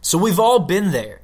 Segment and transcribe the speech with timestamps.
[0.00, 1.20] So we've all been there.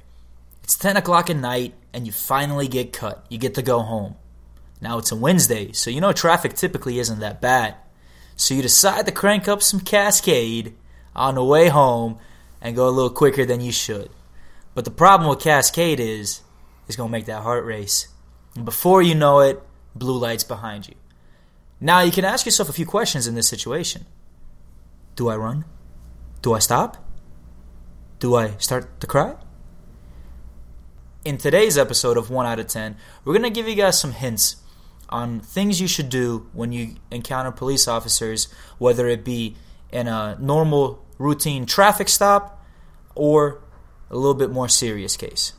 [0.63, 3.25] It's 10 o'clock at night, and you finally get cut.
[3.29, 4.15] You get to go home.
[4.81, 7.75] Now it's a Wednesday, so you know traffic typically isn't that bad.
[8.35, 10.75] So you decide to crank up some Cascade
[11.15, 12.19] on the way home
[12.61, 14.09] and go a little quicker than you should.
[14.73, 16.41] But the problem with Cascade is
[16.87, 18.09] it's going to make that heart race.
[18.55, 19.61] And before you know it,
[19.95, 20.95] blue lights behind you.
[21.79, 24.05] Now you can ask yourself a few questions in this situation.
[25.15, 25.65] Do I run?
[26.41, 27.04] Do I stop?
[28.25, 29.35] Do I start to cry?
[31.23, 34.13] In today's episode of 1 out of 10, we're going to give you guys some
[34.13, 34.55] hints
[35.09, 38.47] on things you should do when you encounter police officers,
[38.79, 39.55] whether it be
[39.91, 42.65] in a normal routine traffic stop
[43.13, 43.61] or
[44.09, 45.53] a little bit more serious case.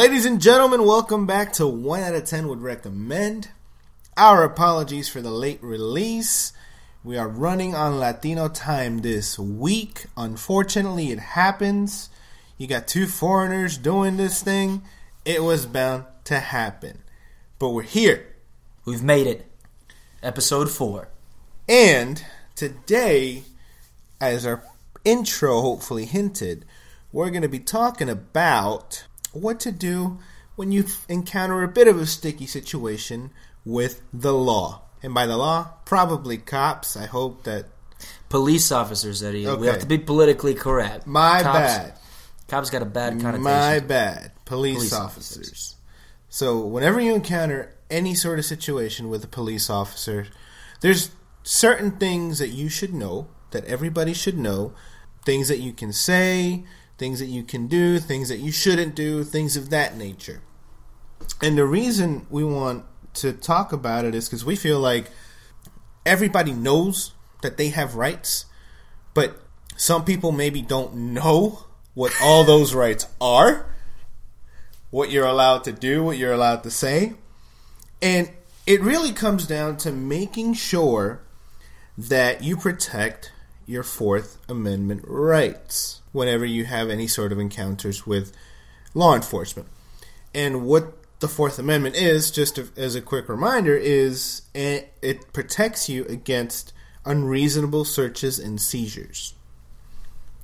[0.00, 3.50] Ladies and gentlemen, welcome back to 1 out of 10 would recommend.
[4.16, 6.54] Our apologies for the late release.
[7.04, 10.06] We are running on Latino time this week.
[10.16, 12.08] Unfortunately, it happens.
[12.56, 14.84] You got two foreigners doing this thing.
[15.26, 17.02] It was bound to happen.
[17.58, 18.26] But we're here.
[18.86, 19.52] We've made it.
[20.22, 21.10] Episode 4.
[21.68, 22.24] And
[22.56, 23.42] today,
[24.18, 24.64] as our
[25.04, 26.64] intro hopefully hinted,
[27.12, 30.18] we're going to be talking about what to do
[30.56, 33.30] when you encounter a bit of a sticky situation
[33.64, 34.82] with the law.
[35.02, 36.96] And by the law, probably cops.
[36.96, 37.66] I hope that.
[38.28, 39.46] Police officers, Eddie.
[39.56, 41.06] We have to be politically correct.
[41.06, 41.92] My Cops- bad.
[42.48, 43.42] Cops got a bad connotation.
[43.42, 44.32] My bad.
[44.44, 45.36] Police, Police officers.
[45.36, 45.76] officers.
[46.28, 50.26] So, whenever you encounter any sort of situation with a police officer,
[50.80, 51.10] there's
[51.42, 54.72] certain things that you should know, that everybody should know,
[55.24, 56.64] things that you can say,
[57.00, 60.42] things that you can do, things that you shouldn't do, things of that nature.
[61.40, 62.84] And the reason we want
[63.14, 65.06] to talk about it is because we feel like
[66.04, 68.44] everybody knows that they have rights,
[69.14, 69.40] but
[69.78, 71.64] some people maybe don't know
[71.94, 73.74] what all those rights are,
[74.90, 77.14] what you're allowed to do, what you're allowed to say.
[78.02, 78.30] And
[78.66, 81.22] it really comes down to making sure
[81.96, 83.32] that you protect
[83.70, 88.32] your Fourth Amendment rights whenever you have any sort of encounters with
[88.94, 89.68] law enforcement.
[90.34, 96.04] And what the Fourth Amendment is, just as a quick reminder, is it, protects you
[96.06, 96.72] against
[97.04, 99.34] unreasonable searches and seizures.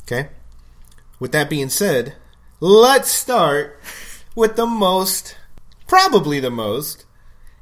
[0.05, 0.29] Okay?
[1.19, 2.15] With that being said,
[2.61, 3.81] let's start
[4.37, 5.37] with the most,
[5.89, 7.06] probably the most,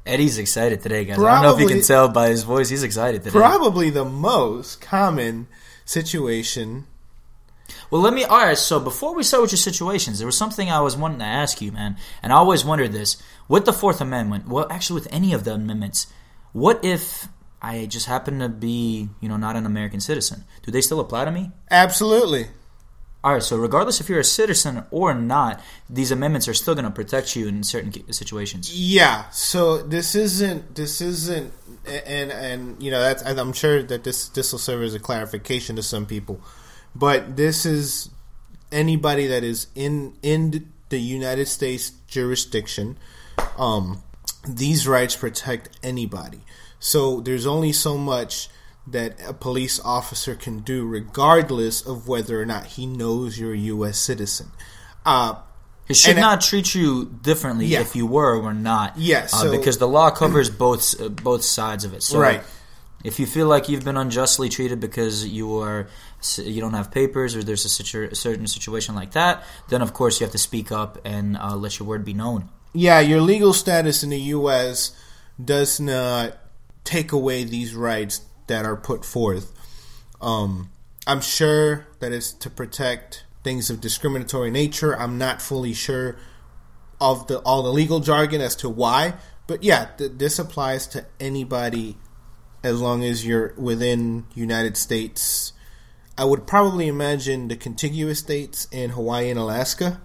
[0.05, 1.17] Eddie's excited today, guys.
[1.17, 2.69] I don't know if you can tell by his voice.
[2.69, 3.37] He's excited today.
[3.37, 5.47] probably the most common
[5.83, 6.85] situation.
[7.89, 8.23] Well, let me.
[8.23, 8.57] All right.
[8.57, 11.61] So before we start with your situations, there was something I was wanting to ask
[11.61, 13.17] you, man, and I always wondered this
[13.47, 14.47] with the Fourth Amendment.
[14.47, 16.07] Well, actually, with any of the amendments,
[16.53, 17.27] what if
[17.61, 20.43] I just happen to be, you know, not an American citizen?
[20.61, 21.51] Do they still apply to me?
[21.71, 22.47] Absolutely.
[23.25, 23.41] All right.
[23.41, 25.59] So regardless if you're a citizen or not,
[25.89, 28.71] these amendments are still going to protect you in certain situations.
[28.71, 29.27] Yeah.
[29.31, 31.51] So this isn't this isn't
[31.87, 35.75] and and you know that's I'm sure that this this will serve as a clarification
[35.77, 36.39] to some people,
[36.93, 38.11] but this is
[38.71, 42.95] anybody that is in in the United States jurisdiction.
[43.57, 44.03] Um,
[44.47, 46.41] these rights protect anybody.
[46.79, 48.49] So there's only so much
[48.87, 53.57] that a police officer can do, regardless of whether or not he knows you're a
[53.57, 53.97] U.S.
[53.97, 54.51] citizen.
[55.05, 55.35] Uh,
[55.87, 57.81] It should not treat you differently Yeah.
[57.81, 58.97] if you were or not.
[58.97, 62.03] Yeah, uh, because the law covers both uh, both sides of it.
[62.03, 62.43] So Right.
[63.03, 65.87] If you feel like you've been unjustly treated because you are
[66.37, 69.93] you don't have papers or there's a, situ- a certain situation like that, then of
[69.93, 72.49] course you have to speak up and uh, let your word be known.
[72.73, 74.91] yeah, your legal status in the U.S.
[75.37, 76.35] does not
[76.83, 79.51] take away these rights that are put forth.
[80.21, 80.69] Um,
[81.07, 84.97] I'm sure that it's to protect things of discriminatory nature.
[84.97, 86.17] I'm not fully sure
[86.99, 89.15] of the all the legal jargon as to why,
[89.47, 91.97] but yeah, th- this applies to anybody
[92.63, 95.53] as long as you're within United States.
[96.17, 100.01] I would probably imagine the contiguous states in Hawaii and Alaska,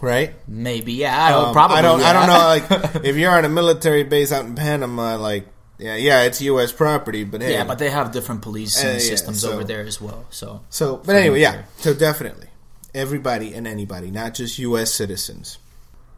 [0.00, 0.34] right?
[0.48, 1.76] Maybe, yeah, I don't, Um, probably.
[1.76, 2.00] I don't.
[2.00, 2.78] I don't know.
[2.88, 5.46] Like, if you're on a military base out in Panama, like,
[5.82, 6.72] yeah, yeah, it's U.S.
[6.72, 9.82] property, but hey, yeah, but they have different police Uh, yeah, systems so- over there
[9.82, 10.24] as well.
[10.30, 11.64] So so, but anyway, yeah.
[11.78, 12.48] So definitely,
[12.94, 14.92] everybody and anybody, not just U.S.
[14.92, 15.58] citizens.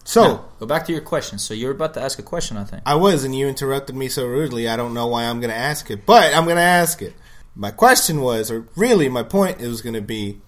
[0.07, 1.39] So Now, go back to your question.
[1.39, 2.83] So you're about to ask a question, I think.
[2.85, 4.69] I was, and you interrupted me so rudely.
[4.69, 7.15] I don't know why I'm going to ask it, but I'm going to ask it.
[7.57, 10.41] My question was, or really, my point is going to be,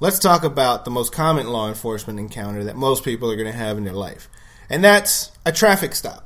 [0.00, 3.56] let's talk about the most common law enforcement encounter that most people are going to
[3.56, 4.28] have in their life,
[4.68, 6.25] and that's a traffic stop.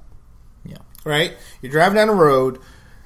[1.04, 1.36] Right?
[1.62, 2.58] You're driving down the road,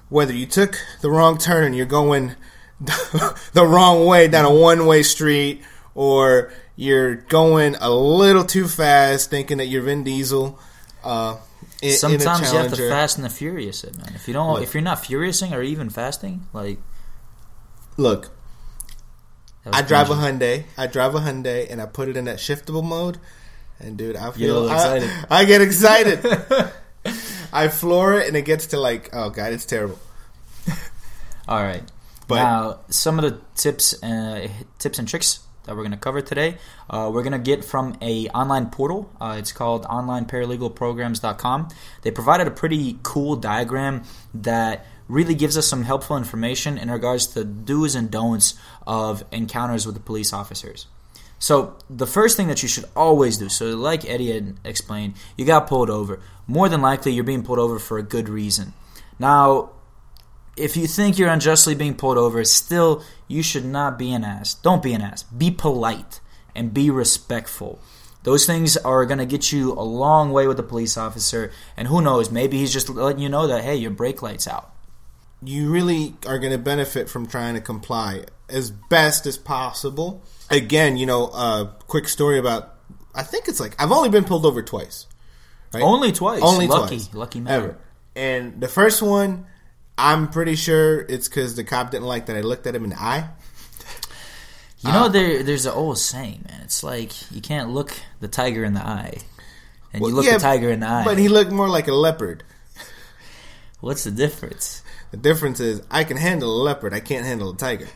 [0.08, 2.34] whether you took the wrong turn and you're going
[2.80, 5.62] the wrong way down a one way street,
[5.94, 10.58] or you're going a little too fast, thinking that you're Vin Diesel.
[11.02, 11.36] Uh,
[11.82, 14.12] in, in Sometimes you have to fast and the furious it, man.
[14.14, 14.62] If you don't, Look.
[14.62, 16.78] if you're not furiousing or even fasting, like
[17.96, 18.30] Look,
[19.64, 20.14] I drive a.
[20.14, 20.64] Hyundai.
[20.76, 23.18] I drive a Hyundai, and I put it in that shiftable mode.
[23.78, 25.10] And dude, I feel I, excited.
[25.30, 26.72] I get excited.
[27.54, 29.98] I floor it, and it gets to like, oh god, it's terrible.
[31.48, 31.84] All right.
[32.26, 34.48] But- now, some of the tips, uh,
[34.78, 36.58] tips and tricks that we're going to cover today,
[36.90, 39.10] uh, we're going to get from a online portal.
[39.20, 41.68] Uh, it's called OnlineParalegalPrograms.com.
[42.02, 44.02] They provided a pretty cool diagram
[44.34, 48.54] that really gives us some helpful information in regards to do's and don'ts
[48.86, 50.86] of encounters with the police officers.
[51.38, 55.44] So the first thing that you should always do, so like Eddie had explained, you
[55.44, 56.20] got pulled over.
[56.46, 58.74] More than likely, you're being pulled over for a good reason.
[59.18, 59.70] Now,
[60.56, 64.54] if you think you're unjustly being pulled over, still you should not be an ass.
[64.54, 65.22] Don't be an ass.
[65.24, 66.20] Be polite
[66.54, 67.80] and be respectful.
[68.22, 71.88] Those things are going to get you a long way with the police officer, and
[71.88, 74.72] who knows, maybe he's just letting you know that hey, your brake light's out.
[75.42, 80.22] You really are going to benefit from trying to comply as best as possible.
[80.48, 82.76] Again, you know, a quick story about.
[83.14, 85.06] I think it's like I've only been pulled over twice.
[85.74, 85.82] Right?
[85.82, 86.42] Only twice.
[86.42, 87.14] Only lucky, twice.
[87.14, 87.52] lucky man.
[87.52, 87.78] Ever.
[88.16, 89.46] And the first one,
[89.98, 92.90] I'm pretty sure it's because the cop didn't like that I looked at him in
[92.90, 93.28] the eye.
[94.80, 96.60] You know, uh, there there's an old saying, man.
[96.62, 99.16] It's like you can't look the tiger in the eye,
[99.92, 101.04] and Well, you look yeah, the tiger in the eye.
[101.04, 102.44] But he looked more like a leopard.
[103.80, 104.82] What's the difference?
[105.10, 106.92] The difference is I can handle a leopard.
[106.92, 107.88] I can't handle a tiger.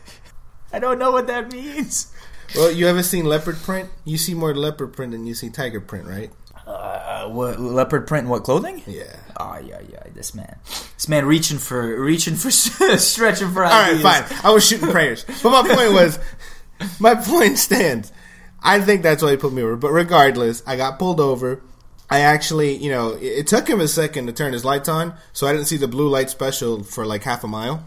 [0.73, 2.11] I don't know what that means.
[2.55, 3.89] Well, you ever seen leopard print?
[4.05, 6.31] You see more leopard print than you see tiger print, right?
[6.69, 8.27] Uh, what leopard print?
[8.27, 8.83] What clothing?
[8.85, 9.15] Yeah.
[9.37, 10.03] Oh yeah, yeah.
[10.13, 12.51] This man, this man reaching for reaching for
[12.97, 14.23] stretching for All right, fine.
[14.43, 16.19] I was shooting prayers, but my point was,
[16.99, 18.11] my point stands.
[18.61, 19.77] I think that's why he put me over.
[19.77, 21.61] But regardless, I got pulled over.
[22.09, 25.15] I actually, you know, it, it took him a second to turn his lights on,
[25.33, 27.83] so I didn't see the blue light special for like half a mile.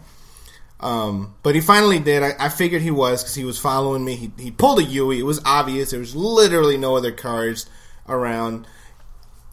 [0.81, 2.21] Um, but he finally did.
[2.23, 4.15] I, I figured he was because he was following me.
[4.15, 5.19] He, he pulled a Yui.
[5.19, 5.91] It was obvious.
[5.91, 7.69] There was literally no other cars
[8.07, 8.67] around,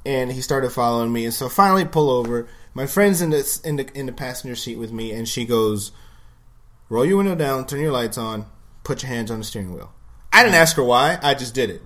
[0.05, 1.25] and he started following me.
[1.25, 2.49] And so finally, pull over.
[2.75, 5.93] My friend's in the in the in the passenger seat with me, and she goes,
[6.89, 8.47] "Roll your window down, turn your lights on,
[8.85, 9.93] put your hands on the steering wheel."
[10.33, 11.19] I didn't ask her why.
[11.23, 11.83] I just did it.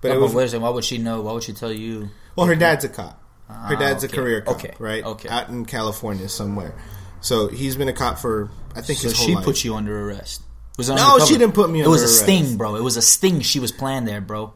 [0.00, 1.20] But it Oh, was but wait why would she know?
[1.20, 2.08] Why would she tell you?
[2.36, 3.20] well, her dad's a cop.
[3.48, 4.12] Her Ah, dad's okay.
[4.12, 5.04] a career cop, Okay, right?
[5.04, 5.28] okay.
[5.28, 6.74] Out in California somewhere.
[7.20, 9.44] So he's been a cop for I think So his whole she life.
[9.44, 10.42] put you under arrest.
[10.78, 11.26] Was No, undercover?
[11.26, 12.02] she didn't put me under arrest.
[12.02, 12.76] It was a under sting, bro.
[12.76, 13.40] It was a sting.
[13.40, 14.52] She was planned there, bro.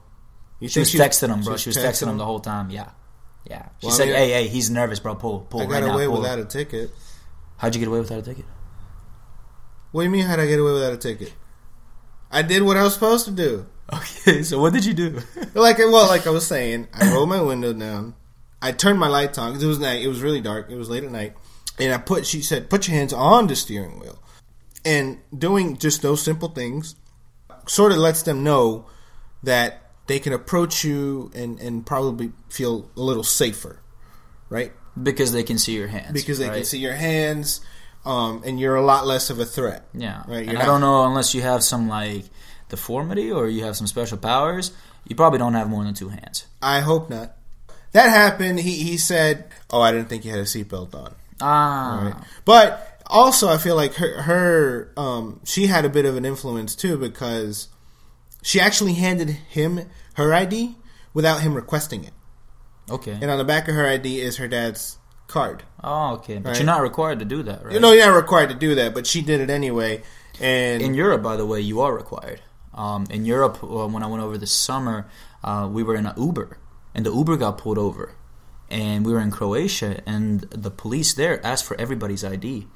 [0.61, 1.57] You She was texting him, bro.
[1.57, 2.71] She was texting him him the whole time.
[2.71, 2.91] Yeah,
[3.49, 3.69] yeah.
[3.81, 5.15] She Well, I said, mean, "Hey, hey, he's nervous, bro.
[5.15, 6.19] Pull, pull I right got now." away pull.
[6.21, 6.91] without a ticket.
[7.57, 8.45] How'd you get away without a ticket?
[9.93, 10.27] What do you mean?
[10.27, 11.33] How'd I get away without a ticket?
[12.31, 13.67] I did what I was supposed to do.
[13.93, 15.21] Okay, so what did you do?
[15.55, 18.15] Like well, like I was saying, I rolled my window down.
[18.63, 20.01] I turned my lights on because it was night.
[20.03, 20.71] It was really dark.
[20.71, 21.35] It was late at night,
[21.77, 22.25] and I put.
[22.25, 24.23] She said, "Put your hands on the steering wheel,"
[24.85, 26.95] and doing just those simple things
[27.67, 28.87] sort of lets them know
[29.43, 33.79] that they can approach you and and probably feel a little safer,
[34.49, 34.73] right?
[35.01, 36.13] because they can see your hands.
[36.13, 37.61] Because they can see your hands,
[38.05, 39.87] um, and you're a lot less of a threat.
[39.95, 42.25] Yeah, Right, And you're I not- don't know unless you have some like
[42.69, 44.73] deformity or you have some special powers.
[45.07, 46.47] You probably don't have more than two hands.
[46.61, 47.37] I hope not.
[47.93, 48.61] That happened.
[48.61, 52.25] He he said, "Oh, I didn't think you had a seatbelt on." Ah, Right.
[52.45, 56.75] But also, I feel like her, her um, she had a bit of an influence
[56.77, 57.69] too because
[58.43, 59.81] she actually handed him
[60.21, 60.77] her ID
[61.15, 62.13] without him requesting it,
[62.91, 63.13] okay.
[63.21, 65.63] and on the back of her ID is her dad's card.
[65.83, 66.39] Oh, okay.
[66.39, 66.59] But Right.
[66.59, 67.73] you're not required to do that, right?
[67.75, 70.03] You know, you're not required to do that, but she did it anyway.
[70.41, 72.41] And in Europe, by the way, you are required.
[72.75, 75.09] Um, in Europe, uh, when I went over this summer,
[75.45, 76.59] uh, we were in an Uber,
[76.95, 78.15] and the Uber got pulled over,
[78.71, 82.67] and we were in Croatia, and the police there asked for everybody's ID.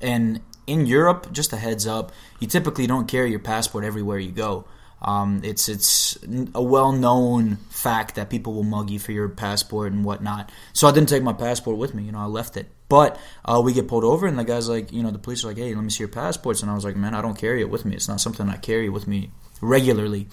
[0.00, 4.32] And in Europe, just a heads up, you typically don't carry your passport everywhere you
[4.32, 4.64] go.
[5.04, 6.18] Um, it's it's
[6.54, 10.50] a well known fact that people will mug you for your passport and whatnot.
[10.72, 12.04] So I didn't take my passport with me.
[12.04, 12.68] You know, I left it.
[12.88, 15.48] But uh, we get pulled over, and the guy's like, you know, the police are
[15.48, 16.62] like, hey, let me see your passports.
[16.62, 17.94] And I was like, man, I don't carry it with me.
[17.94, 19.30] It's not something I carry with me
[19.60, 20.28] regularly.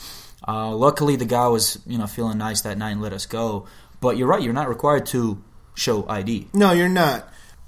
[0.48, 3.68] Uh, luckily, the guy was, you know, feeling nice that night and let us go.
[4.00, 5.44] But you're right, you're not required to
[5.76, 6.48] show ID.
[6.54, 7.28] no, you're not.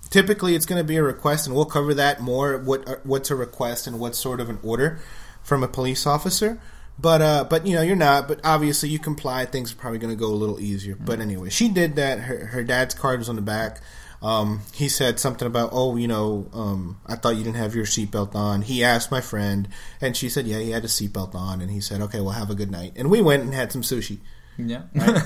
[0.10, 2.58] Typically, it's going to be a request, and we'll cover that more.
[2.58, 5.00] What uh, what's a request and what's sort of an order
[5.44, 6.60] from a police officer.
[7.00, 8.28] But uh, but you know you're not.
[8.28, 9.46] But obviously you comply.
[9.46, 10.96] Things are probably going to go a little easier.
[10.96, 12.20] But anyway, she did that.
[12.20, 13.82] Her her dad's card was on the back.
[14.24, 17.84] Um, he said something about, oh, you know, um, I thought you didn't have your
[17.84, 18.62] seatbelt on.
[18.62, 19.68] He asked my friend,
[20.00, 21.60] and she said, yeah, he had his seatbelt on.
[21.60, 22.94] And he said, okay, well, have a good night.
[22.96, 24.20] And we went and had some sushi.
[24.58, 24.84] Yeah.
[24.96, 25.22] Right?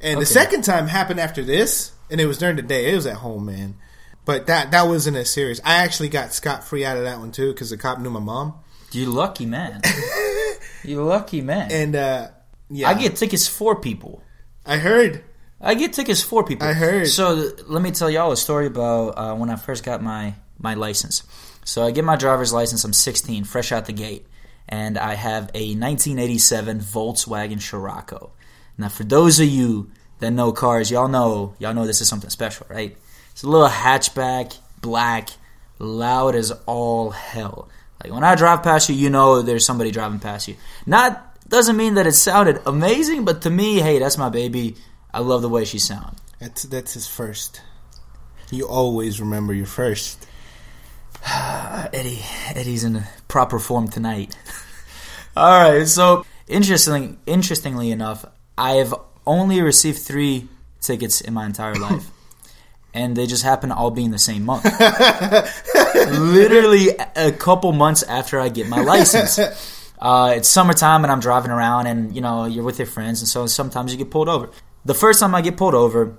[0.00, 2.92] and the second time happened after this, and it was during the day.
[2.92, 3.76] It was at home, man.
[4.24, 5.60] But that that wasn't as serious.
[5.64, 8.20] I actually got scot free out of that one too because the cop knew my
[8.20, 8.54] mom.
[8.92, 9.80] you lucky man.
[10.84, 11.70] you lucky man.
[11.70, 12.28] And uh,
[12.70, 14.22] yeah, I get tickets for people.
[14.64, 15.24] I heard.
[15.60, 16.66] I get tickets for people.
[16.66, 17.06] I heard.
[17.06, 20.74] So let me tell y'all a story about uh, when I first got my my
[20.74, 21.22] license.
[21.64, 22.84] So I get my driver's license.
[22.84, 24.26] I'm 16, fresh out the gate,
[24.68, 28.32] and I have a 1987 Volkswagen Scirocco.
[28.76, 32.30] Now, for those of you that know cars, y'all know y'all know this is something
[32.30, 32.96] special, right?
[33.30, 35.30] It's a little hatchback, black,
[35.78, 37.68] loud as all hell.
[38.02, 40.56] Like when I drive past you, you know there's somebody driving past you.
[40.86, 44.76] Not doesn't mean that it sounded amazing, but to me, hey, that's my baby.
[45.12, 46.18] I love the way she sounds.
[46.40, 47.60] That's that's his first.
[48.50, 50.26] You always remember your first.
[51.26, 52.20] Eddie,
[52.54, 54.36] Eddie's in proper form tonight.
[55.36, 58.24] All right, so interesting, interestingly enough,
[58.58, 58.94] I have
[59.26, 60.48] only received three
[60.80, 62.10] tickets in my entire life,
[62.94, 64.64] and they just happen to all be in the same month.
[65.94, 69.38] Literally a couple months after I get my license.
[69.98, 73.28] Uh, it's summertime and I'm driving around, and you know you're with your friends, and
[73.28, 74.50] so sometimes you get pulled over.
[74.84, 76.18] The first time I get pulled over,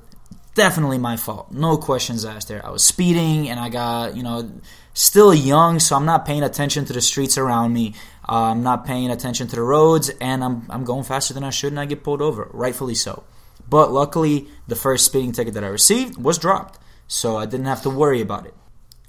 [0.56, 1.52] definitely my fault.
[1.52, 2.66] No questions asked there.
[2.66, 4.50] I was speeding and I got, you know,
[4.94, 7.96] still young, so I'm not paying attention to the streets around me.
[8.28, 11.50] Uh, I'm not paying attention to the roads, and I'm, I'm going faster than I
[11.50, 13.24] should, and I get pulled over, rightfully so.
[13.70, 17.82] But luckily, the first speeding ticket that I received was dropped, so I didn't have
[17.84, 18.54] to worry about it.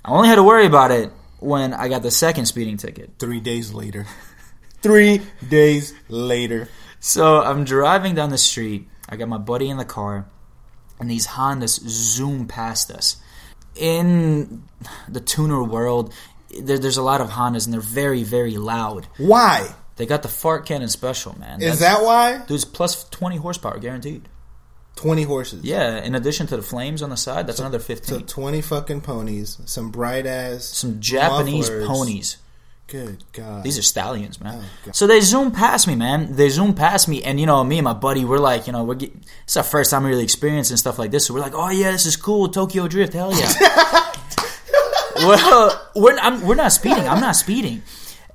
[0.04, 3.12] I only had to worry about it when I got the second speeding ticket.
[3.18, 4.06] Three days later.
[4.82, 6.68] Three days later.
[7.00, 8.88] So I'm driving down the street.
[9.08, 10.26] I got my buddy in the car,
[10.98, 13.16] and these Hondas zoom past us.
[13.76, 14.64] In
[15.08, 16.14] the tuner world,
[16.58, 19.06] there's a lot of Hondas, and they're very, very loud.
[19.18, 19.74] Why?
[19.96, 21.60] They got the fart cannon special, man.
[21.62, 22.38] Is That's- that why?
[22.46, 24.28] Dude's plus 20 horsepower, guaranteed.
[24.96, 25.64] Twenty horses.
[25.64, 28.26] Yeah, in addition to the flames on the side, that's another So 15.
[28.26, 31.86] twenty fucking ponies, some bright ass, Some Japanese mufflers.
[31.88, 32.36] ponies.
[32.86, 33.64] Good God.
[33.64, 34.62] These are stallions, man.
[34.86, 36.36] Oh, so they zoom past me, man.
[36.36, 38.84] They zoom past me, and you know, me and my buddy, we're like, you know,
[38.84, 39.12] we're get,
[39.44, 41.26] it's our first time really experiencing stuff like this.
[41.26, 43.50] So we're like, oh yeah, this is cool, Tokyo Drift, hell yeah.
[45.16, 47.08] well, we're I'm, we're not speeding.
[47.08, 47.82] I'm not speeding,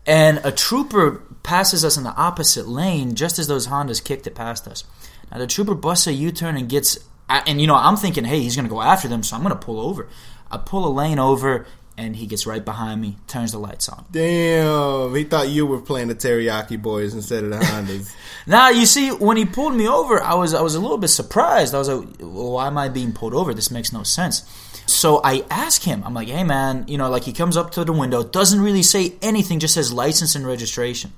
[0.05, 4.35] and a trooper passes us in the opposite lane just as those Hondas kicked it
[4.35, 4.83] past us.
[5.31, 6.97] Now the trooper busts a U-turn and gets,
[7.29, 9.79] and you know, I'm thinking, hey, he's gonna go after them, so I'm gonna pull
[9.79, 10.07] over.
[10.51, 11.67] I pull a lane over,
[11.99, 14.05] and he gets right behind me, turns the lights on.
[14.09, 18.15] Damn, he thought you were playing the Teriyaki Boys instead of the Hondas.
[18.47, 21.09] Now you see, when he pulled me over, I was I was a little bit
[21.09, 21.75] surprised.
[21.75, 23.53] I was like, well, "Why am I being pulled over?
[23.53, 24.43] This makes no sense."
[24.87, 26.01] So I ask him.
[26.03, 28.81] I'm like, "Hey, man, you know, like he comes up to the window, doesn't really
[28.81, 31.11] say anything, just says license and registration."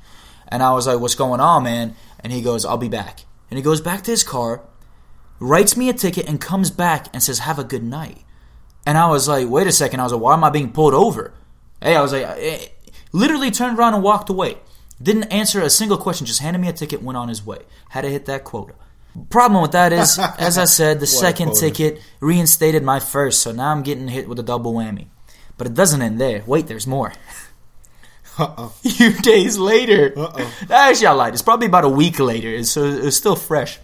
[0.47, 3.57] And I was like, "What's going on, man?" And he goes, "I'll be back." And
[3.57, 4.63] he goes back to his car,
[5.39, 8.23] writes me a ticket, and comes back and says, "Have a good night."
[8.87, 9.99] And I was like, "Wait a second.
[9.99, 11.33] I was like, "Why am I being pulled over?"
[11.81, 12.67] Hey, I was like, eh,
[13.11, 14.57] literally turned around and walked away.
[15.01, 16.25] Didn't answer a single question.
[16.27, 17.03] Just handed me a ticket.
[17.03, 17.59] Went on his way.
[17.89, 18.73] Had to hit that quota.
[19.29, 23.41] Problem with that is, as I said, the second ticket reinstated my first.
[23.41, 25.07] So now I'm getting hit with a double whammy.
[25.57, 26.43] But it doesn't end there.
[26.45, 27.13] Wait, there's more.
[28.37, 28.67] Uh-oh.
[28.81, 30.13] few days later.
[30.15, 30.53] Uh-oh.
[30.69, 31.33] Actually, I lied.
[31.33, 33.79] It's probably about a week later, so it's still fresh.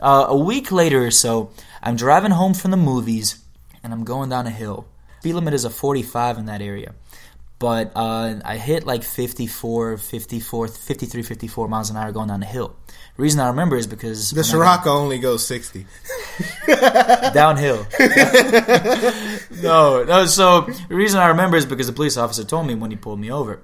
[0.00, 1.50] Uh, a week later or so,
[1.82, 3.42] I'm driving home from the movies,
[3.82, 4.86] and I'm going down a hill.
[5.20, 6.94] Speed limit is a 45 in that area.
[7.58, 12.46] But uh, I hit like 54, 54, 53, 54 miles an hour going down the
[12.46, 12.76] hill.
[13.16, 15.84] The reason I remember is because The Scirocco only goes 60.
[17.34, 17.84] downhill.
[19.60, 20.26] no, no.
[20.26, 23.18] So the reason I remember is because the police officer told me when he pulled
[23.18, 23.60] me over,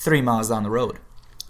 [0.00, 0.98] three miles down the road.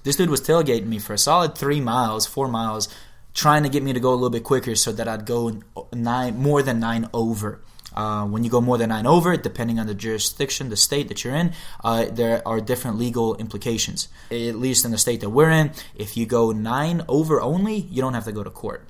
[0.03, 2.89] This dude was tailgating me for a solid three miles, four miles,
[3.33, 5.61] trying to get me to go a little bit quicker so that I'd go
[5.93, 7.63] nine more than nine over.
[7.95, 11.23] Uh, when you go more than nine over, depending on the jurisdiction, the state that
[11.23, 11.53] you're in,
[11.85, 14.09] uh, there are different legal implications.
[14.31, 18.01] At least in the state that we're in, if you go nine over only, you
[18.01, 18.89] don't have to go to court.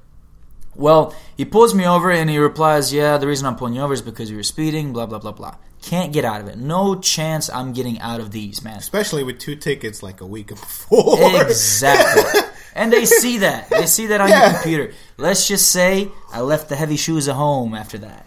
[0.75, 3.93] Well, he pulls me over and he replies, Yeah, the reason I'm pulling you over
[3.93, 5.57] is because you were speeding, blah, blah, blah, blah.
[5.82, 6.58] Can't get out of it.
[6.58, 8.76] No chance I'm getting out of these, man.
[8.76, 11.42] Especially with two tickets like a week before.
[11.42, 12.40] Exactly.
[12.75, 13.70] and they see that.
[13.70, 14.50] They see that on Yeah.
[14.50, 14.92] your computer.
[15.16, 18.26] Let's just say I left the heavy shoes at home after that.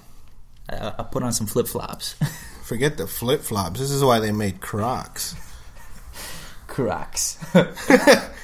[0.69, 2.13] I, I put on some flip flops.
[2.63, 3.79] Forget the flip flops.
[3.79, 5.35] This is why they made Crocs.
[6.67, 7.37] Crocs.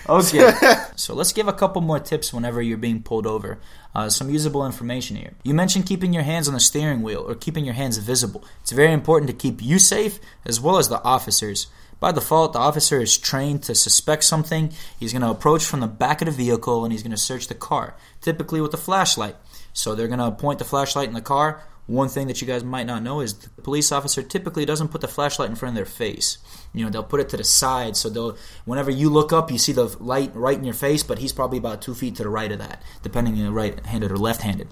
[0.08, 0.52] okay.
[0.96, 3.60] so let's give a couple more tips whenever you're being pulled over.
[3.96, 5.34] Uh, some usable information here.
[5.44, 8.44] You mentioned keeping your hands on the steering wheel or keeping your hands visible.
[8.62, 11.68] It's very important to keep you safe as well as the officers.
[12.00, 14.72] By default, the officer is trained to suspect something.
[15.00, 17.48] He's going to approach from the back of the vehicle and he's going to search
[17.48, 19.36] the car, typically with a flashlight.
[19.74, 21.64] So they're going to point the flashlight in the car.
[21.90, 25.02] One thing that you guys might not know is the police officer typically doesn't put
[25.02, 26.38] the flashlight in front of their face.
[26.72, 28.38] You know, they'll put it to the side, so they'll.
[28.64, 31.58] Whenever you look up, you see the light right in your face, but he's probably
[31.58, 34.68] about two feet to the right of that, depending on right-handed or left-handed.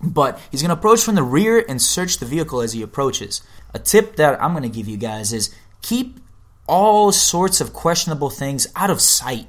[0.00, 3.42] But he's going to approach from the rear and search the vehicle as he approaches.
[3.74, 6.20] A tip that I'm going to give you guys is keep
[6.66, 9.46] all sorts of questionable things out of sight.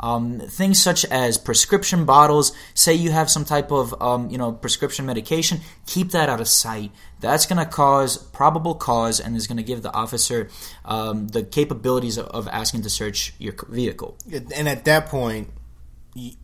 [0.00, 2.52] Um, things such as prescription bottles.
[2.74, 6.48] Say you have some type of um, you know prescription medication, keep that out of
[6.48, 6.90] sight.
[7.20, 10.50] That's going to cause probable cause and is going to give the officer
[10.84, 14.18] um, the capabilities of, of, asking to search your vehicle.
[14.30, 15.48] And at that point,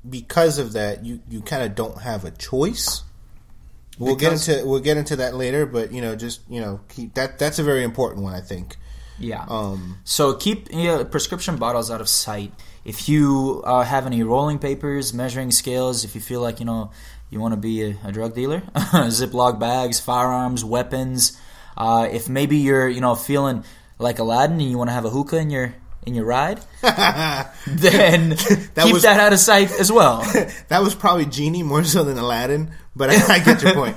[0.09, 3.03] because of that, you you kind of don't have a choice.
[3.99, 6.81] We'll because get into we'll get into that later, but you know, just you know,
[6.89, 7.39] keep that.
[7.39, 8.77] That's a very important one, I think.
[9.21, 9.45] Yeah.
[9.49, 12.53] Um, so keep yeah, prescription bottles out of sight.
[12.85, 16.91] If you uh, have any rolling papers, measuring scales, if you feel like you know
[17.29, 21.39] you want to be a, a, drug dealer, Ziploc bags, firearms, weapons.
[21.77, 23.63] Uh, if maybe you're you know feeling
[23.99, 25.75] like Aladdin and you want to have a hookah in your
[26.07, 30.23] in your ride, then that keep was, that out of sight as well.
[30.69, 33.97] that was probably Genie more so than Aladdin, but I, I get your point.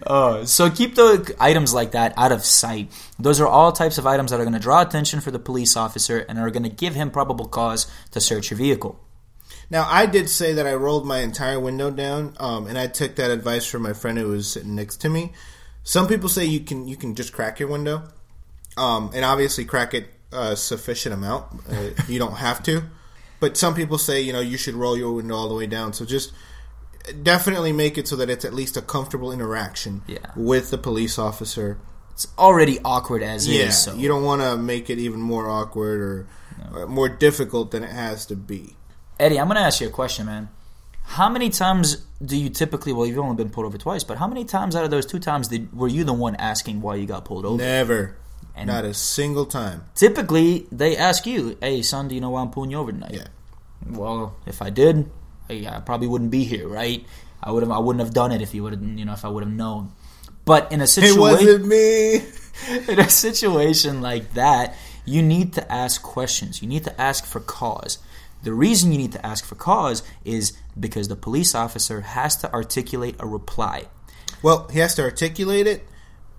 [0.06, 2.90] uh, so keep the items like that out of sight.
[3.18, 5.76] Those are all types of items that are going to draw attention for the police
[5.76, 8.98] officer and are going to give him probable cause to search your vehicle.
[9.70, 13.16] Now, I did say that I rolled my entire window down, um, and I took
[13.16, 15.32] that advice from my friend who was sitting next to me.
[15.82, 18.02] Some people say you can you can just crack your window,
[18.76, 21.46] um, and obviously crack it a sufficient amount.
[21.70, 22.82] Uh, you don't have to,
[23.40, 25.92] but some people say you know you should roll your window all the way down.
[25.92, 26.32] So just
[27.22, 30.18] definitely make it so that it's at least a comfortable interaction yeah.
[30.36, 31.78] with the police officer.
[32.12, 33.82] It's already awkward as yeah, is.
[33.82, 33.94] So.
[33.94, 36.26] You don't want to make it even more awkward or,
[36.58, 36.78] no.
[36.80, 38.76] or more difficult than it has to be.
[39.18, 40.48] Eddie, I'm going to ask you a question, man.
[41.04, 42.92] How many times do you typically?
[42.92, 45.18] Well, you've only been pulled over twice, but how many times out of those two
[45.18, 47.62] times did were you the one asking why you got pulled over?
[47.62, 48.16] Never.
[48.54, 49.86] And Not a single time.
[49.94, 53.14] Typically, they ask you, "Hey, son, do you know why I'm pulling you over tonight?"
[53.14, 53.26] Yeah.
[53.86, 55.10] Well, if I did,
[55.52, 57.04] I probably wouldn't be here, right?
[57.42, 57.72] I would have.
[57.72, 58.82] I wouldn't have done it if you would have.
[58.82, 59.92] You know, if I would have known.
[60.44, 62.14] But in a situation, it wasn't me.
[62.88, 66.62] in a situation like that, you need to ask questions.
[66.62, 67.98] You need to ask for cause.
[68.42, 72.52] The reason you need to ask for cause is because the police officer has to
[72.52, 73.84] articulate a reply.
[74.42, 75.86] Well, he has to articulate it,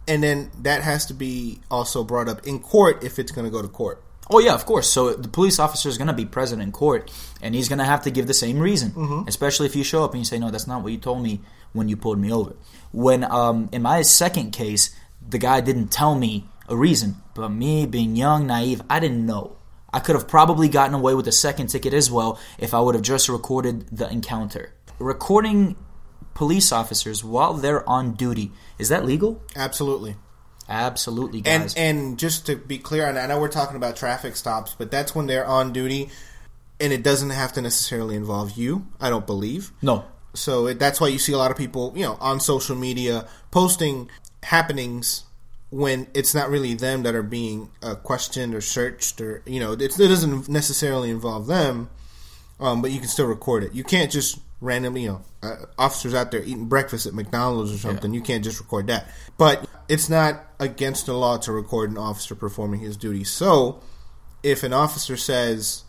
[0.07, 3.51] and then that has to be also brought up in court if it's going to
[3.51, 4.03] go to court.
[4.29, 4.89] Oh yeah, of course.
[4.89, 7.85] So the police officer is going to be present in court, and he's going to
[7.85, 8.91] have to give the same reason.
[8.91, 9.27] Mm-hmm.
[9.27, 11.41] Especially if you show up and you say, "No, that's not what you told me
[11.73, 12.55] when you pulled me over."
[12.91, 14.95] When um, in my second case,
[15.27, 19.57] the guy didn't tell me a reason, but me being young, naive, I didn't know.
[19.93, 22.95] I could have probably gotten away with the second ticket as well if I would
[22.95, 24.73] have just recorded the encounter.
[24.97, 25.75] Recording
[26.33, 29.41] police officers while they're on duty is that legal?
[29.55, 30.15] Absolutely.
[30.69, 31.75] Absolutely, guys.
[31.75, 34.91] And and just to be clear, and I know we're talking about traffic stops, but
[34.91, 36.09] that's when they're on duty,
[36.79, 38.87] and it doesn't have to necessarily involve you.
[38.99, 39.71] I don't believe.
[39.81, 40.05] No.
[40.33, 43.27] So it, that's why you see a lot of people, you know, on social media
[43.51, 44.09] posting
[44.41, 45.23] happenings
[45.69, 49.73] when it's not really them that are being uh, questioned or searched, or you know,
[49.73, 51.89] it, it doesn't necessarily involve them.
[52.59, 53.73] Um, but you can still record it.
[53.73, 57.77] You can't just randomly, you know, uh, officers out there eating breakfast at McDonald's or
[57.77, 58.13] something.
[58.13, 58.19] Yeah.
[58.19, 59.09] You can't just record that.
[59.37, 63.23] But it's not against the law to record an officer performing his duty.
[63.23, 63.79] So,
[64.41, 65.83] if an officer says,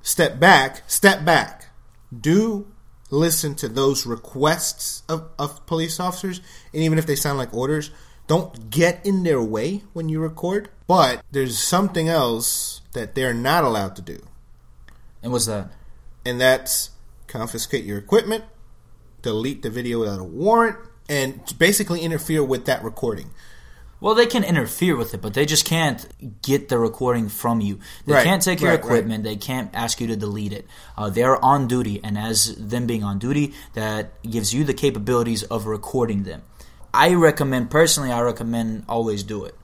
[0.00, 1.68] step back, step back.
[2.12, 2.66] Do
[3.10, 6.40] listen to those requests of, of police officers,
[6.74, 7.92] and even if they sound like orders,
[8.26, 10.68] don't get in their way when you record.
[10.88, 14.18] But there's something else that they're not allowed to do.
[15.22, 15.70] And what's that?
[16.26, 16.90] And that's
[17.28, 18.42] confiscate your equipment,
[19.22, 20.76] delete the video without a warrant,
[21.12, 23.30] and basically interfere with that recording.
[24.00, 26.08] Well, they can interfere with it, but they just can't
[26.42, 27.78] get the recording from you.
[28.06, 29.24] They right, can't take your right, equipment.
[29.24, 29.32] Right.
[29.32, 30.66] They can't ask you to delete it.
[30.96, 35.44] Uh, they're on duty, and as them being on duty, that gives you the capabilities
[35.44, 36.42] of recording them.
[36.92, 39.54] I recommend, personally, I recommend always do it.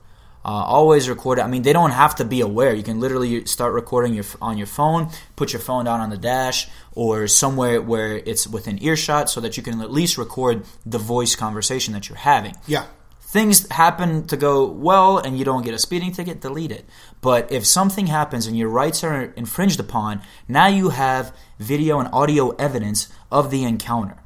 [0.45, 1.41] Uh, always record it.
[1.41, 2.73] I mean, they don't have to be aware.
[2.73, 6.17] You can literally start recording your on your phone, put your phone down on the
[6.17, 10.97] dash, or somewhere where it's within earshot, so that you can at least record the
[10.97, 12.55] voice conversation that you're having.
[12.67, 12.85] Yeah.
[13.21, 16.85] things happen to go well and you don't get a speeding ticket, delete it.
[17.21, 22.09] But if something happens and your rights are infringed upon, now you have video and
[22.11, 24.17] audio evidence of the encounter.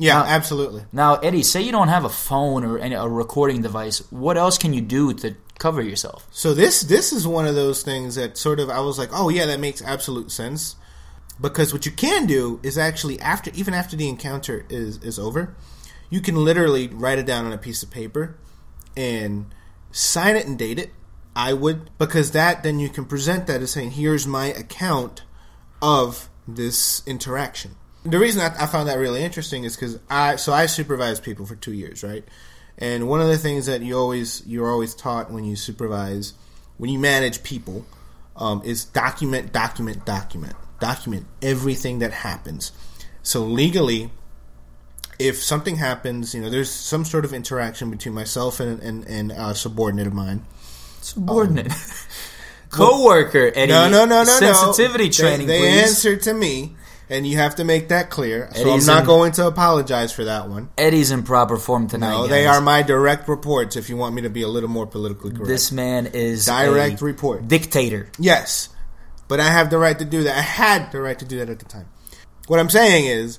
[0.00, 0.84] Yeah, Now- absolutely.
[0.92, 3.98] Now, Eddie, say you don't have a phone or any, a recording device.
[4.10, 6.26] What else can you do to cover yourself?
[6.30, 9.28] So this this is one of those things that sort of I was like, oh
[9.28, 10.76] yeah, that makes absolute sense.
[11.38, 15.54] Because what you can do is actually after even after the encounter is is over,
[16.08, 18.38] you can literally write it down on a piece of paper
[18.96, 19.54] and
[19.92, 20.92] sign it and date it.
[21.36, 25.24] I would because that then you can present that as saying, here's my account
[25.82, 27.76] of this interaction.
[28.04, 31.46] The reason I, I found that really interesting is because I so I supervised people
[31.46, 32.24] for two years, right?
[32.78, 36.32] And one of the things that you always you're always taught when you supervise,
[36.78, 37.84] when you manage people,
[38.36, 42.72] um, is document, document, document, document everything that happens.
[43.22, 44.10] So legally,
[45.18, 49.32] if something happens, you know, there's some sort of interaction between myself and and, and
[49.32, 50.46] a subordinate of mine.
[51.02, 51.72] Subordinate.
[52.70, 53.72] Co-worker, Eddie.
[53.72, 55.10] No, no, no, no, Sensitivity no.
[55.10, 56.76] training, They, they answer to me,
[57.10, 58.48] and you have to make that clear.
[58.54, 60.70] So I'm not in- going to apologize for that one.
[60.78, 62.10] Eddie's in proper form tonight.
[62.12, 62.56] No, they guys.
[62.56, 63.76] are my direct reports.
[63.76, 67.02] If you want me to be a little more politically correct, This man is Direct
[67.02, 67.48] a report.
[67.48, 68.08] dictator.
[68.18, 68.68] yes,
[69.28, 70.36] but I have the right to do that.
[70.38, 71.88] I had the right to do that at the time.
[72.46, 73.38] What I'm saying is,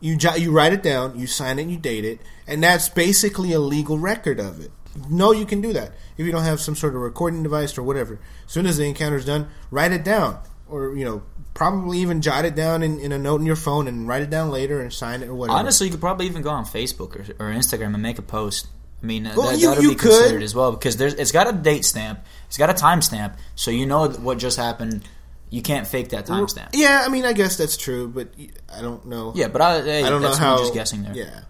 [0.00, 3.52] you jo- you write it down, you sign it, you date it, and that's basically
[3.52, 4.70] a legal record of it.
[5.10, 7.82] No, you can do that if you don't have some sort of recording device or
[7.82, 8.18] whatever.
[8.46, 11.22] As soon as the encounter's done, write it down, or you know,
[11.56, 14.30] probably even jot it down in, in a note in your phone and write it
[14.30, 15.58] down later and sign it or whatever.
[15.58, 18.68] Honestly, you could probably even go on Facebook or, or Instagram and make a post.
[19.02, 21.48] I mean, Well, that, you- that'll you be considered as well because there's it's got
[21.48, 25.08] a date stamp, it's got a time stamp, so you know what just happened.
[25.48, 26.70] You can't fake that time stamp.
[26.74, 28.28] Yeah, I mean, I guess that's true, but
[28.74, 29.32] I don't know.
[29.36, 30.56] Yeah, but I, hey, I don't know how.
[30.56, 31.14] me just guessing there.
[31.14, 31.40] Yeah.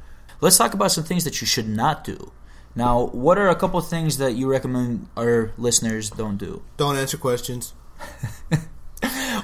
[0.41, 2.31] Let's talk about some things that you should not do.
[2.75, 6.63] Now, what are a couple of things that you recommend our listeners don't do?
[6.77, 7.73] Don't answer questions.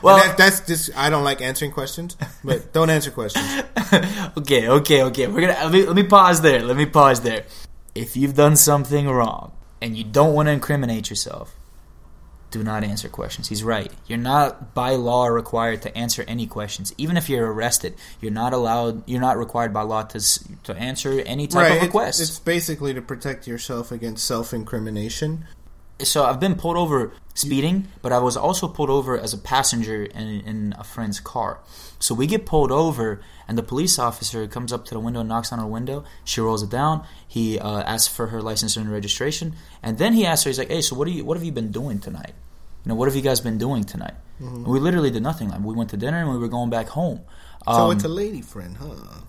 [0.06, 3.62] Well, that, that's just I don't like answering questions, but don't answer questions.
[4.36, 5.28] okay, okay, okay.
[5.28, 6.60] We're gonna let me, let me pause there.
[6.60, 7.44] Let me pause there.
[7.94, 11.54] If you've done something wrong and you don't want to incriminate yourself,
[12.50, 13.48] do not answer questions.
[13.48, 13.92] He's right.
[14.06, 16.92] You're not by law required to answer any questions.
[16.98, 19.08] Even if you're arrested, you're not allowed.
[19.08, 20.20] You're not required by law to
[20.64, 21.76] to answer any type right.
[21.76, 22.20] of request.
[22.20, 25.46] it's basically to protect yourself against self-incrimination.
[26.02, 30.04] so I've been pulled over speeding, but I was also pulled over as a passenger
[30.04, 31.60] in, in a friend's car.
[31.98, 35.28] So we get pulled over, and the police officer comes up to the window and
[35.28, 36.04] knocks on our window.
[36.24, 37.04] She rolls it down.
[37.26, 40.68] He uh, asks for her license and registration, and then he asks her, he's like,
[40.70, 41.24] "Hey, so what do you?
[41.24, 42.34] What have you been doing tonight?
[42.84, 45.48] You know, what have you guys been doing tonight?" And we literally did nothing.
[45.50, 47.20] Like we went to dinner and we were going back home.
[47.64, 49.20] So Um, it's a lady friend, huh?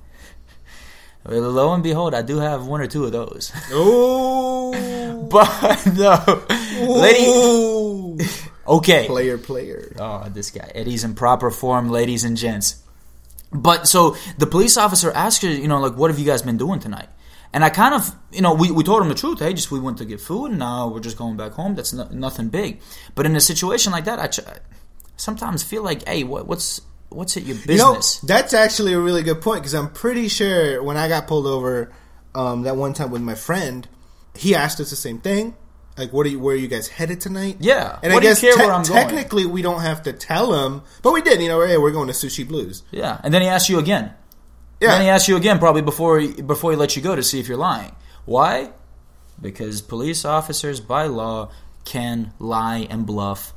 [1.30, 3.52] lo and behold, I do have one or two of those.
[3.72, 4.74] Oh,
[5.30, 6.44] but no,
[6.82, 8.26] lady.
[8.66, 9.94] Okay, player, player.
[10.00, 10.72] Oh, this guy.
[10.74, 12.82] Eddie's in proper form, ladies and gents.
[13.52, 16.58] But so the police officer asked her, you know, like, what have you guys been
[16.58, 17.10] doing tonight?
[17.52, 19.40] And I kind of, you know, we, we told him the truth.
[19.40, 21.76] Hey, just we went to get food, and now we're just going back home.
[21.76, 22.82] That's no, nothing big.
[23.14, 24.40] But in a situation like that, I ch-
[25.18, 28.20] sometimes feel like, hey, what, what's what's it your You know, business?
[28.22, 31.92] that's actually a really good point because I'm pretty sure when I got pulled over
[32.34, 33.88] um, that one time with my friend,
[34.36, 35.56] he asked us the same thing.
[35.98, 36.40] Like, what are you?
[36.40, 37.58] Where are you guys headed tonight?
[37.60, 38.00] Yeah.
[38.02, 38.84] and What I guess te- I'm going?
[38.86, 41.40] technically we don't have to tell him, but we did.
[41.42, 42.82] You know, hey, we're going to Sushi Blues.
[42.92, 43.20] yeah.
[43.24, 44.14] And then he asked you again.
[44.82, 47.22] Yeah, Then he asked you again, probably before he, before he lets you go to
[47.24, 47.96] see if you're lying.
[48.26, 48.72] Why?
[49.40, 51.52] Because police officers, by law,
[51.86, 53.54] can lie and bluff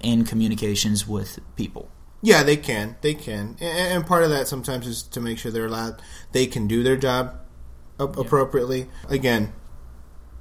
[0.00, 1.90] in communications with people.
[2.22, 2.96] Yeah, they can.
[3.02, 3.56] They can.
[3.60, 6.00] And, and part of that sometimes is to make sure they're allowed,
[6.32, 7.36] they can do their job
[7.98, 8.88] appropriately.
[9.08, 9.52] Again,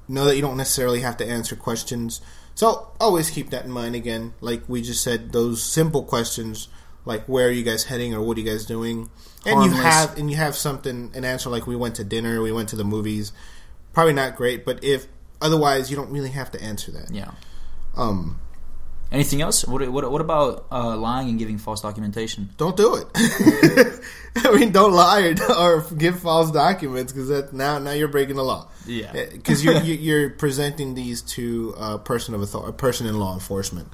[0.07, 2.21] know that you don't necessarily have to answer questions.
[2.53, 3.95] So always keep that in mind.
[3.95, 6.67] Again, like we just said, those simple questions
[7.05, 9.09] like where are you guys heading or what are you guys doing,
[9.45, 12.51] and you have and you have something an answer like we went to dinner, we
[12.51, 13.31] went to the movies.
[13.93, 15.07] Probably not great, but if
[15.41, 17.11] otherwise, you don't really have to answer that.
[17.11, 17.31] Yeah.
[17.95, 18.39] Um,
[19.11, 19.65] Anything else?
[19.65, 22.49] What, what, what about uh, lying and giving false documentation?
[22.57, 23.07] don't do it.
[24.37, 28.43] I mean, don't lie or, or give false documents because now now you're breaking the
[28.43, 28.67] law.
[28.85, 29.11] Yeah.
[29.31, 33.33] because you're you- you're presenting these to a person of authority, a person in law
[33.33, 33.87] enforcement.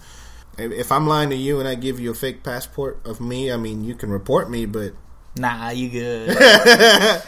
[0.58, 3.52] If if I'm lying to you and I give you a fake passport of me,
[3.52, 4.94] I mean, you can report me, but
[5.38, 6.36] Nah, you good.
[6.40, 7.22] I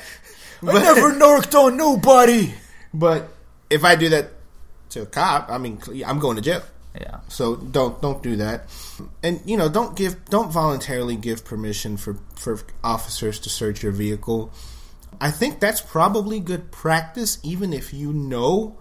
[0.64, 2.54] never narked on nobody.
[2.94, 3.30] but
[3.70, 4.32] if I do that
[4.92, 6.64] to a cop, I mean, I'm going to jail.
[7.00, 7.22] Yeah.
[7.28, 8.70] So don't don't do that,
[9.24, 13.92] and you know don't give don't voluntarily give permission for for officers to search your
[13.92, 14.52] vehicle.
[15.20, 18.78] I think that's probably good practice, even if you know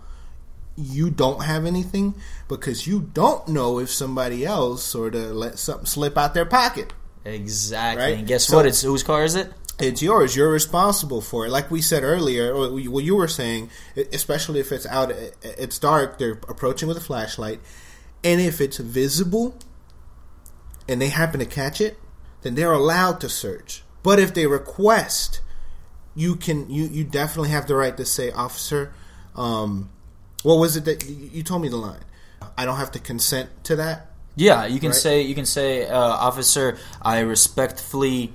[0.76, 2.14] you don't have anything,
[2.48, 6.92] because you don't know if somebody else sort of let something slip out their pocket.
[7.24, 8.02] Exactly.
[8.02, 8.18] Right?
[8.18, 8.66] And guess So- what?
[8.66, 9.52] It's whose car is it?
[9.78, 10.36] It's yours.
[10.36, 11.50] You're responsible for it.
[11.50, 13.70] Like we said earlier, or what you were saying,
[14.12, 15.10] especially if it's out,
[15.42, 16.18] it's dark.
[16.18, 17.60] They're approaching with a flashlight,
[18.24, 19.56] and if it's visible,
[20.88, 21.98] and they happen to catch it,
[22.42, 23.82] then they're allowed to search.
[24.02, 25.40] But if they request,
[26.14, 28.92] you can you you definitely have the right to say, officer,
[29.36, 29.90] um,
[30.42, 32.04] what was it that you, told me the line?
[32.58, 34.10] I don't have to consent to that.
[34.34, 34.98] Yeah, you can Right.
[34.98, 38.32] say you can say, uh, officer, I respectfully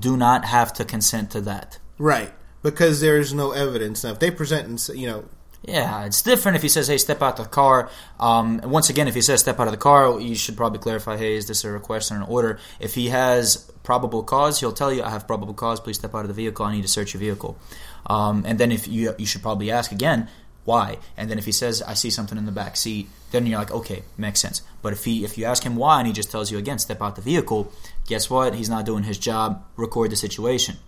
[0.00, 1.78] do not have to consent to that.
[1.96, 2.32] Right.
[2.62, 4.04] Because there's no evidence.
[4.04, 5.24] Now, if they present and say, you know,
[5.68, 9.06] Yeah, it's different if he says, "Hey, step out of the car." Um, once again,
[9.06, 11.62] if he says, "Step out of the car," you should probably clarify, "Hey, is this
[11.64, 15.26] a request or an order?" If he has probable cause, he'll tell you, "I have
[15.26, 15.78] probable cause.
[15.78, 16.64] Please step out of the vehicle.
[16.64, 17.58] I need to search your vehicle."
[18.06, 20.28] Um, and then if you you should probably ask again,
[20.64, 23.58] "Why?" And then if he says, "I see something in the back seat," then you're
[23.58, 26.30] like, "Okay, makes sense." But if he if you ask him why and he just
[26.30, 27.70] tells you again, "Step out the vehicle,"
[28.06, 28.54] guess what?
[28.54, 29.62] He's not doing his job.
[29.76, 30.78] Record the situation.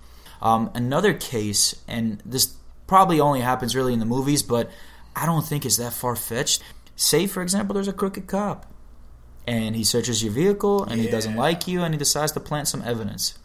[0.41, 2.55] Um, another case, and this
[2.91, 4.69] probably only happens really in the movies, but
[5.15, 6.61] I don't think it's that far fetched.
[6.97, 8.67] Say, for example, there's a crooked cop,
[9.47, 12.67] and he searches your vehicle, and he doesn't like you, and he decides to plant
[12.67, 13.39] some evidence.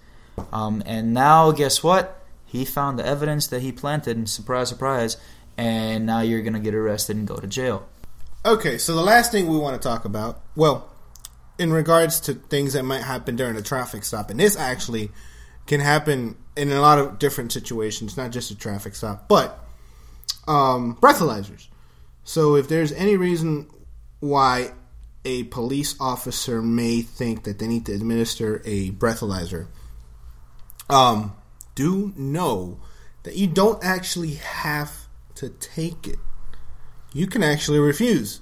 [0.52, 2.26] Um, and now, guess what?
[2.44, 5.16] He found the evidence that he planted, and surprise, surprise,
[5.60, 7.88] and now you're gonna get arrested and go to jail.
[8.44, 10.90] Okay, so the last thing we want to talk about, well,
[11.60, 15.12] in regards to things that might happen during a traffic stop, and this actually
[15.68, 19.60] can happen in a lot of different situations, not just a traffic stop, but
[20.48, 21.68] um, breathalyzers.
[22.24, 23.68] So if there's any reason
[24.20, 24.72] why
[25.24, 29.68] a police officer may think that they need to administer a breathalyzer,
[30.90, 31.36] um,
[31.74, 32.80] do know
[33.24, 36.20] that you don't actually have to take it.
[37.14, 38.42] You can actually refuse.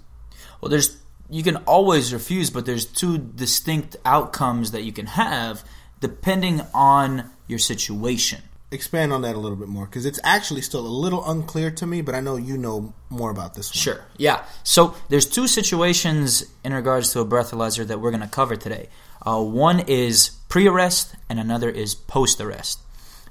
[0.61, 0.97] Well, there's
[1.29, 5.63] you can always refuse, but there's two distinct outcomes that you can have
[5.99, 8.41] depending on your situation.
[8.71, 11.85] Expand on that a little bit more because it's actually still a little unclear to
[11.85, 13.79] me, but I know you know more about this one.
[13.79, 14.05] Sure.
[14.17, 14.43] Yeah.
[14.63, 18.89] So there's two situations in regards to a breathalyzer that we're going to cover today.
[19.21, 22.79] Uh, one is pre-arrest, and another is post-arrest.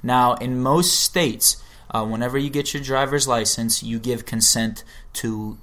[0.02, 5.58] Now, in most states, uh, whenever you get your driver's license, you give consent to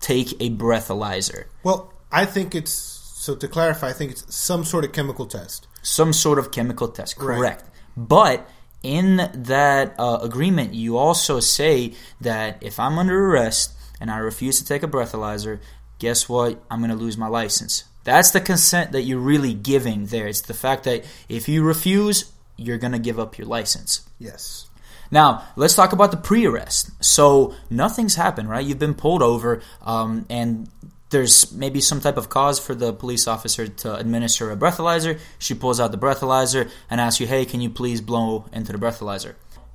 [0.00, 2.72] take a breathalyzer, Well, I think it's
[3.20, 3.90] so to clarify.
[3.90, 5.68] I think it's some sort of chemical test.
[5.82, 7.18] some sort of chemical test.
[7.18, 7.36] Right.
[7.36, 7.64] Correct.
[7.94, 8.48] But
[8.82, 14.58] in that uh, agreement, you also say that if I'm under arrest and I refuse
[14.60, 15.60] to take a breathalyzer,
[15.98, 16.62] guess what?
[16.70, 17.84] I'm going to lose my license.
[18.04, 20.26] That's the consent that you're really giving there.
[20.26, 24.08] It's the fact that if you refuse, you're going to give up your license.
[24.18, 24.66] Yes.
[25.10, 26.90] Now, let's talk about the pre arrest.
[27.04, 28.64] So, nothing's happened, right?
[28.64, 30.70] You've been pulled over, um, and
[31.10, 35.18] there's maybe some type of cause for the police officer to administer a breathalyzer.
[35.38, 38.78] She pulls out the breathalyzer and asks you, hey, can you please blow into the
[38.78, 39.34] breathalyzer?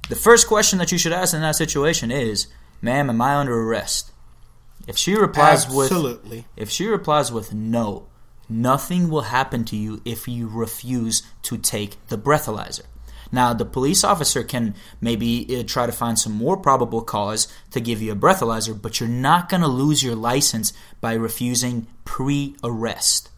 [0.10, 2.48] The first question that you should ask in that situation is,
[2.82, 4.12] ma'am, am I under arrest?
[4.88, 6.46] If she replies with Absolutely.
[6.56, 8.08] if she replies with no,
[8.48, 12.84] nothing will happen to you if you refuse to take the breathalyzer.
[13.32, 17.80] Now, the police officer can maybe uh, try to find some more probable cause to
[17.80, 22.56] give you a breathalyzer, but you're not going to lose your license by refusing pre
[22.64, 23.30] arrest.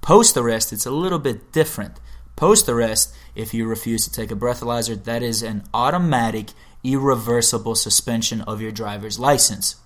[0.00, 2.00] Post arrest, it's a little bit different.
[2.34, 6.50] Post arrest, if you refuse to take a breathalyzer, that is an automatic,
[6.82, 9.76] irreversible suspension of your driver's license.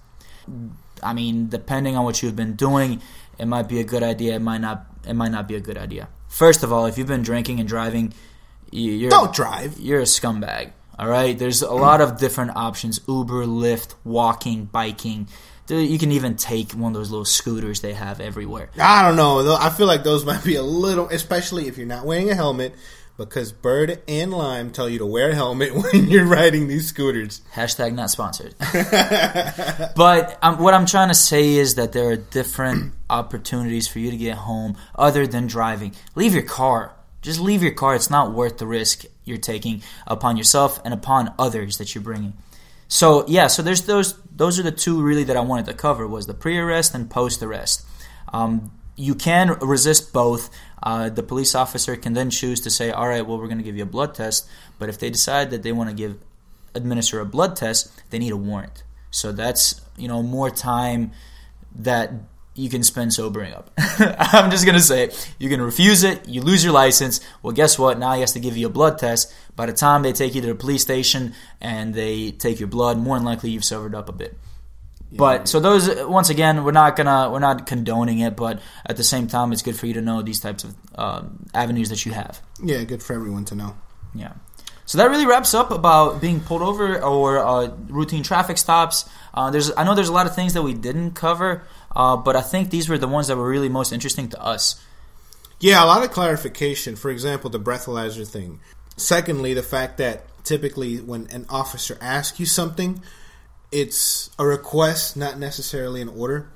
[1.03, 3.03] I mean, depending on what you've been doing,
[3.39, 4.37] it might be a good idea.
[4.37, 4.87] It might not.
[5.07, 6.09] It might not be a good idea.
[6.29, 8.13] First of all, if you've been drinking and driving,
[8.71, 9.79] you- you're Don't drive.
[9.79, 10.73] You're a scumbag.
[10.99, 11.39] All right.
[11.39, 15.29] There's a lot of different options: Uber, Lyft, walking, biking.
[15.69, 18.71] You can even take one of those little scooters they have everywhere.
[18.81, 19.57] I don't know.
[19.61, 22.73] I feel like those might be a little, especially if you're not wearing a helmet,
[23.19, 27.41] because Bird and Lime tell you to wear a helmet when you're riding these scooters.
[27.53, 28.55] Hashtag not sponsored.
[29.97, 34.11] but um, what I'm trying to say is that there are different opportunities for you
[34.11, 35.95] to get home other than driving.
[36.15, 36.93] Leave your car.
[37.23, 37.95] Just leave your car.
[37.95, 42.35] It's not worth the risk you're taking upon yourself and upon others that you're bringing.
[42.89, 44.15] So yeah, so there's those.
[44.35, 47.85] Those are the two really that I wanted to cover was the pre-arrest and post-arrest.
[48.33, 50.51] Um, you can resist both.
[50.83, 53.65] Uh, the police officer can then choose to say, "All right, well, we're going to
[53.65, 54.49] give you a blood test."
[54.79, 56.19] But if they decide that they want to give
[56.75, 58.85] administer a blood test, they need a warrant.
[59.11, 61.13] So that's you know more time
[61.75, 62.13] that
[62.57, 63.71] you can spend sobering up.
[63.79, 65.35] I'm just gonna say it.
[65.39, 66.29] You can refuse it.
[66.29, 67.21] You lose your license.
[67.43, 67.99] Well, guess what?
[67.99, 69.33] Now he has to give you a blood test.
[69.55, 72.99] By the time they take you to the police station and they take your blood,
[72.99, 74.37] more than likely you've sobered up a bit.
[75.13, 79.05] But so those once again, we're not gonna we're not condoning it, but at the
[79.05, 82.13] same time, it's good for you to know these types of um, avenues that you
[82.13, 82.41] have.
[82.63, 83.77] Yeah, good for everyone to know.
[84.15, 84.33] Yeah.
[84.85, 89.09] So that really wraps up about being pulled over or uh, routine traffic stops.
[89.35, 91.63] Uh, there's I know there's a lot of things that we didn't cover,
[91.97, 94.81] uh, but I think these were the ones that were really most interesting to us.
[95.59, 96.95] Yeah, a lot of clarification.
[96.95, 98.61] For example, the breathalyzer thing.
[98.97, 103.03] Secondly, the fact that typically when an officer asks you something,
[103.73, 106.49] it's a request, not necessarily an order.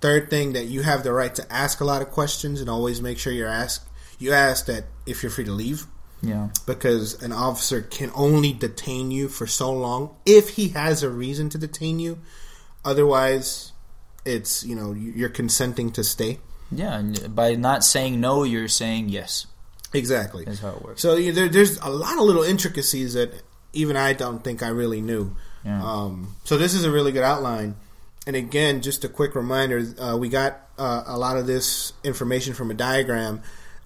[0.00, 3.02] Third thing that you have the right to ask a lot of questions and always
[3.02, 3.86] make sure you're asked
[4.20, 5.86] you ask that if you're free to leave.
[6.22, 6.50] Yeah.
[6.66, 11.48] Because an officer can only detain you for so long if he has a reason
[11.50, 12.18] to detain you.
[12.84, 13.72] Otherwise,
[14.24, 16.38] it's, you know, you're consenting to stay.
[16.72, 19.46] Yeah, and by not saying no, you're saying yes.
[19.92, 20.44] Exactly.
[20.44, 21.02] That's how it works.
[21.02, 23.32] So you there, there's a lot of little intricacies that
[23.72, 25.34] even I don't think I really knew.
[25.64, 25.82] Yeah.
[25.82, 27.76] Um, so this is a really good outline.
[28.26, 32.54] And again, just a quick reminder: uh, we got uh, a lot of this information
[32.54, 33.42] from a diagram.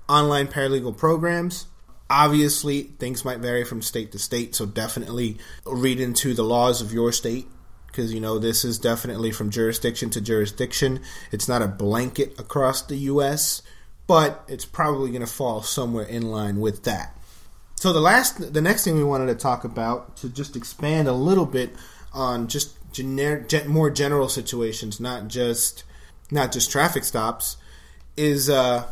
[0.06, 1.66] Online paralegal programs.
[2.10, 6.92] Obviously, things might vary from state to state, so definitely read into the laws of
[6.92, 7.48] your state
[7.94, 11.00] because you know this is definitely from jurisdiction to jurisdiction.
[11.30, 13.62] It's not a blanket across the U.S.,
[14.08, 17.16] but it's probably going to fall somewhere in line with that.
[17.76, 21.12] So the last, the next thing we wanted to talk about to just expand a
[21.12, 21.70] little bit
[22.12, 25.84] on just generic, gen, more general situations, not just
[26.32, 27.56] not just traffic stops,
[28.16, 28.88] is uh,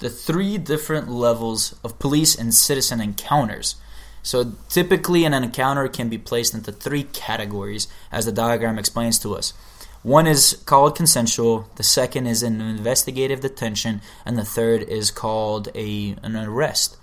[0.00, 3.76] the three different levels of police and citizen encounters.
[4.24, 9.36] So typically, an encounter can be placed into three categories, as the diagram explains to
[9.36, 9.52] us.
[10.02, 15.68] One is called consensual, the second is an investigative detention, and the third is called
[15.74, 16.96] a an arrest.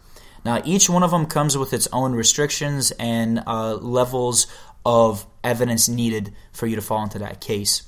[0.43, 4.47] Now, each one of them comes with its own restrictions and uh, levels
[4.83, 7.83] of evidence needed for you to fall into that case.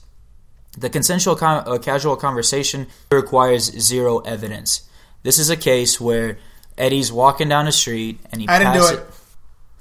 [0.78, 4.88] The consensual con- uh, casual conversation requires zero evidence.
[5.24, 6.38] This is a case where
[6.78, 9.06] Eddie's walking down the street and he I didn't do it.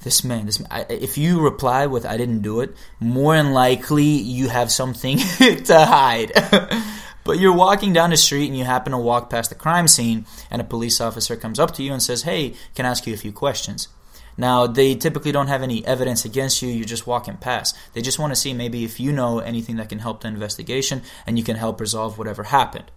[0.02, 4.04] This man, this I, if you reply with "I didn't do it," more than likely
[4.04, 6.32] you have something to hide.
[7.24, 10.26] but you're walking down the street and you happen to walk past the crime scene,
[10.50, 13.14] and a police officer comes up to you and says, "Hey, can I ask you
[13.14, 13.88] a few questions?"
[14.36, 17.76] Now, they typically don't have any evidence against you, you're just walking past.
[17.92, 21.02] They just want to see maybe if you know anything that can help the investigation
[21.26, 22.90] and you can help resolve whatever happened.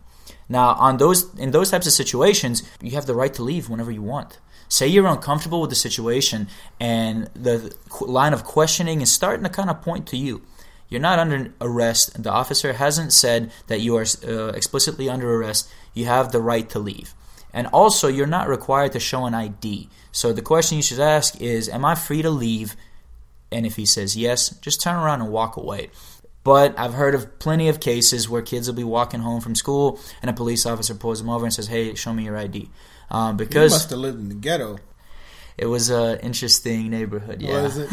[0.47, 3.91] Now, on those in those types of situations, you have the right to leave whenever
[3.91, 4.39] you want.
[4.67, 6.47] Say you're uncomfortable with the situation
[6.79, 10.41] and the line of questioning is starting to kind of point to you.
[10.89, 12.21] You're not under arrest.
[12.21, 15.69] The officer hasn't said that you are uh, explicitly under arrest.
[15.93, 17.13] You have the right to leave.
[17.53, 19.89] And also, you're not required to show an ID.
[20.11, 22.75] So the question you should ask is, Am I free to leave?
[23.51, 25.89] And if he says yes, just turn around and walk away.
[26.43, 29.99] But I've heard of plenty of cases where kids will be walking home from school
[30.21, 32.69] and a police officer pulls them over and says, Hey, show me your ID.
[33.09, 34.77] Um, You because must have lived in the ghetto.
[35.57, 37.61] it was an interesting neighborhood, yeah.
[37.61, 37.89] Was it?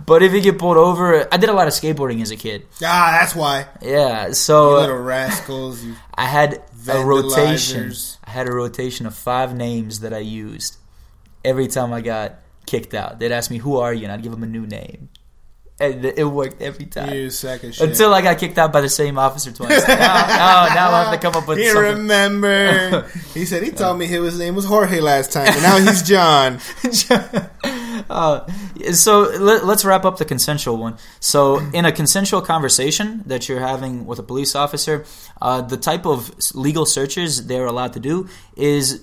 [0.06, 2.66] but if you get pulled over, I did a lot of skateboarding as a kid.
[2.82, 3.66] Ah, that's why.
[3.82, 5.82] Yeah, You so little rascals.
[5.84, 7.92] You, I had a rotation.
[8.24, 10.76] I had a rotation of five names that I used
[11.44, 13.18] every time I got kicked out.
[13.18, 15.08] They'd ask me, "Who are you?" and I'd give them a new name,
[15.80, 17.14] and it worked every time.
[17.14, 17.88] you sack of shit.
[17.88, 19.86] Until I got kicked out by the same officer twice.
[19.86, 21.84] now, now, now I have to come up with he something.
[21.84, 23.04] remembered.
[23.34, 26.58] he said he told me his name was Jorge last time, and now he's John.
[28.08, 28.50] Uh,
[28.92, 30.96] so let, us wrap up the consensual one.
[31.20, 35.04] So, in a consensual conversation that you're having with a police officer,
[35.42, 39.02] uh, the type of legal searches they're allowed to do is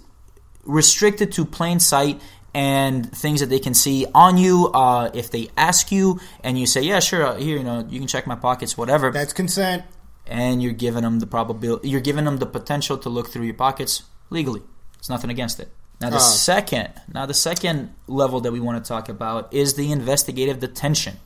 [0.63, 2.19] restricted to plain sight
[2.55, 4.71] and things that they can see on you.
[4.73, 7.99] Uh, if they ask you and you say, "Yeah, sure, uh, here, you know, you
[7.99, 9.83] can check my pockets, whatever," That's consent.
[10.25, 13.53] and you're giving them the probability, you're giving them the potential to look through your
[13.67, 14.61] pockets legally.
[14.97, 15.69] There's nothing against it.
[16.01, 16.19] Now the Ah.
[16.51, 21.17] second, now the second level that we want to talk about is the investigative detention.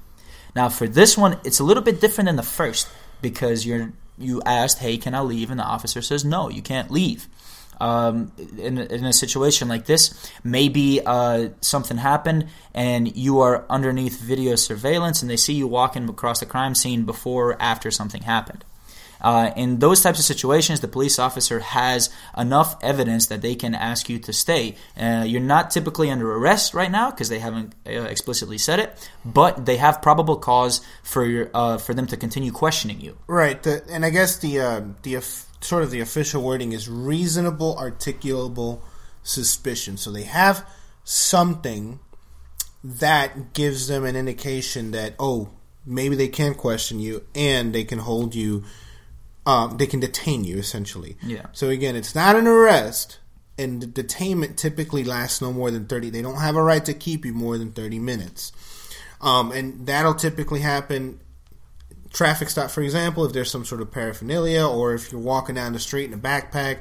[0.55, 2.87] Now for this one, it's a little bit different than the first
[3.21, 6.91] because you're you asked, "Hey, can I leave?" and the officer says, "No, you can't
[6.91, 7.29] leave."
[7.79, 10.13] Um, in, in a situation like this,
[10.43, 16.09] maybe uh, something happened and you are underneath video surveillance and they see you walking
[16.09, 18.65] across the crime scene before or after something happened.
[19.21, 23.75] Uh, in those types of situations, the police officer has enough evidence that they can
[23.75, 24.75] ask you to stay.
[24.97, 29.09] Uh, you're not typically under arrest right now because they haven't uh, explicitly said it,
[29.25, 33.17] but they have probable cause for your, uh, for them to continue questioning you.
[33.27, 35.15] Right, the, and I guess the uh, the
[35.61, 38.81] sort of the official wording is reasonable, articulable
[39.23, 39.97] suspicion.
[39.97, 40.65] So they have
[41.03, 41.99] something
[42.83, 45.49] that gives them an indication that oh
[45.85, 48.63] maybe they can question you and they can hold you
[49.45, 51.17] um, they can detain you essentially.
[51.23, 51.47] Yeah.
[51.51, 53.19] So again it's not an arrest
[53.57, 56.93] and the detainment typically lasts no more than 30 they don't have a right to
[56.93, 58.51] keep you more than 30 minutes.
[59.21, 61.19] Um, and that'll typically happen
[62.11, 65.73] traffic stop for example if there's some sort of paraphernalia or if you're walking down
[65.73, 66.79] the street in a backpack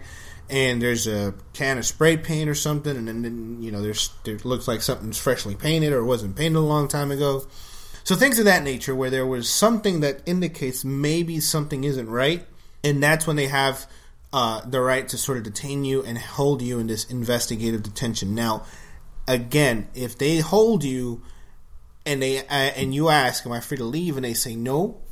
[0.51, 4.39] and there's a can of spray paint or something, and then, you know there's there
[4.45, 7.47] looks like something's freshly painted or wasn't painted a long time ago.
[8.05, 12.47] So things of that nature, where there was something that indicates maybe something isn't right,
[12.83, 13.87] and that's when they have
[14.33, 18.35] uh, the right to sort of detain you and hold you in this investigative detention.
[18.35, 18.65] Now,
[19.27, 21.23] again, if they hold you
[22.07, 25.03] and they uh, and you ask, "Am I free to leave?" and they say no,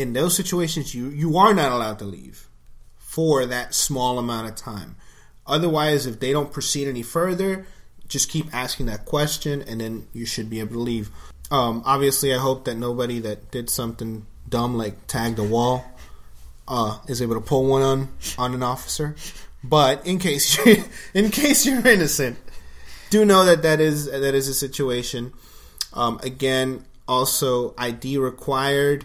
[0.00, 2.48] in those situations, you you are not allowed to leave
[2.98, 4.96] for that small amount of time.
[5.46, 7.66] Otherwise, if they don't proceed any further,
[8.08, 11.10] just keep asking that question and then you should be able to leave.
[11.50, 15.84] Um, obviously, I hope that nobody that did something dumb like tagged a wall
[16.68, 19.16] uh, is able to pull one on on an officer.
[19.62, 22.38] But in case you, in case you're innocent,
[23.10, 25.32] do know that that is that is a situation.
[25.92, 29.04] Um, again, also ID required.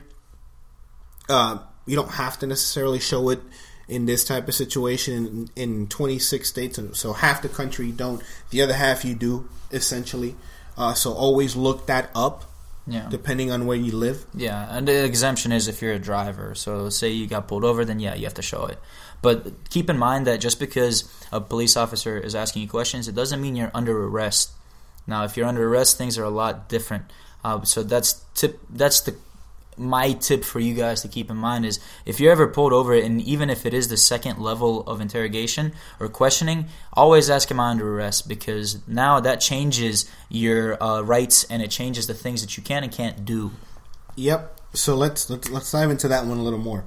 [1.29, 3.39] Uh, you don't have to necessarily show it
[3.87, 6.79] in this type of situation in, in 26 states.
[6.93, 10.35] So half the country don't, the other half you do, essentially.
[10.77, 12.45] Uh, so always look that up.
[12.87, 13.07] Yeah.
[13.09, 14.27] Depending on where you live.
[14.35, 16.53] Yeah, and the exemption is if you're a driver.
[16.53, 18.77] So say you got pulled over, then yeah, you have to show it.
[19.23, 23.15] But keep in mind that just because a police officer is asking you questions, it
[23.15, 24.51] doesn't mean you're under arrest.
[25.07, 27.05] Now, if you're under arrest, things are a lot different.
[27.43, 28.59] Uh, so that's tip.
[28.69, 29.15] That's the
[29.77, 32.93] my tip for you guys to keep in mind is if you're ever pulled over,
[32.93, 37.59] and even if it is the second level of interrogation or questioning, always ask him
[37.59, 42.57] under arrest because now that changes your uh, rights and it changes the things that
[42.57, 43.51] you can and can't do.
[44.15, 44.59] Yep.
[44.73, 46.85] So let's let's, let's dive into that one a little more.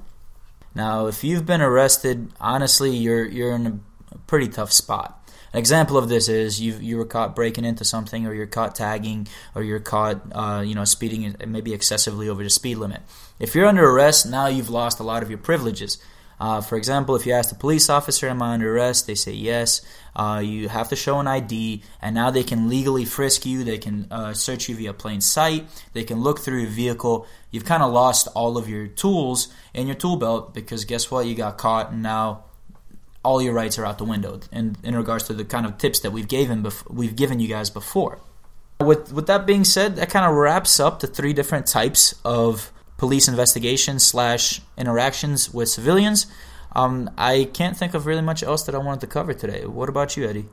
[0.75, 3.81] Now, if you've been arrested, honestly, you're you're in
[4.11, 5.18] a pretty tough spot.
[5.53, 8.75] An example of this is you you were caught breaking into something, or you're caught
[8.75, 13.01] tagging, or you're caught uh, you know speeding maybe excessively over the speed limit.
[13.39, 15.97] If you're under arrest, now you've lost a lot of your privileges.
[16.39, 19.33] Uh, for example, if you ask the police officer, "Am I under arrest?" they say
[19.33, 19.81] yes.
[20.15, 23.63] Uh, you have to show an ID, and now they can legally frisk you.
[23.63, 25.67] They can uh, search you via plain sight.
[25.93, 27.27] They can look through your vehicle.
[27.51, 31.25] You've kind of lost all of your tools in your tool belt because guess what?
[31.25, 32.45] You got caught, and now
[33.23, 34.39] all your rights are out the window.
[34.51, 37.47] And in regards to the kind of tips that we've given bef- we've given you
[37.47, 38.19] guys before.
[38.79, 42.71] With with that being said, that kind of wraps up the three different types of
[42.97, 46.27] police investigations slash interactions with civilians.
[46.73, 49.65] Um, I can't think of really much else that I wanted to cover today.
[49.65, 50.45] What about you, Eddie?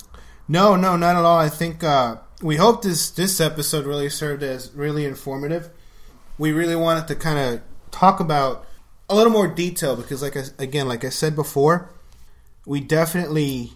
[0.49, 1.39] No, no, not at all.
[1.39, 5.71] I think uh, we hope this this episode really served as really informative.
[6.39, 8.67] We really wanted to kind of talk about
[9.09, 11.91] a little more detail because, like I, again, like I said before,
[12.67, 13.71] we definitely,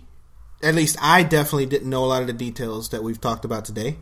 [0.62, 3.64] at least I definitely didn't know a lot of the details that we've talked about
[3.64, 3.96] today.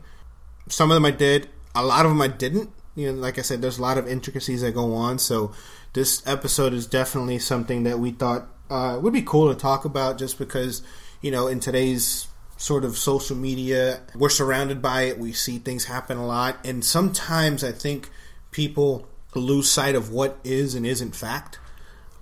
[0.68, 2.70] Some of them I did, a lot of them I didn't.
[2.96, 5.20] You know, like I said, there's a lot of intricacies that go on.
[5.20, 5.52] So
[5.92, 10.18] this episode is definitely something that we thought uh, would be cool to talk about,
[10.18, 10.82] just because
[11.20, 12.26] you know in today's
[12.56, 15.18] sort of social media, we're surrounded by it.
[15.18, 18.10] We see things happen a lot, and sometimes I think
[18.50, 21.60] people lose sight of what is and isn't fact.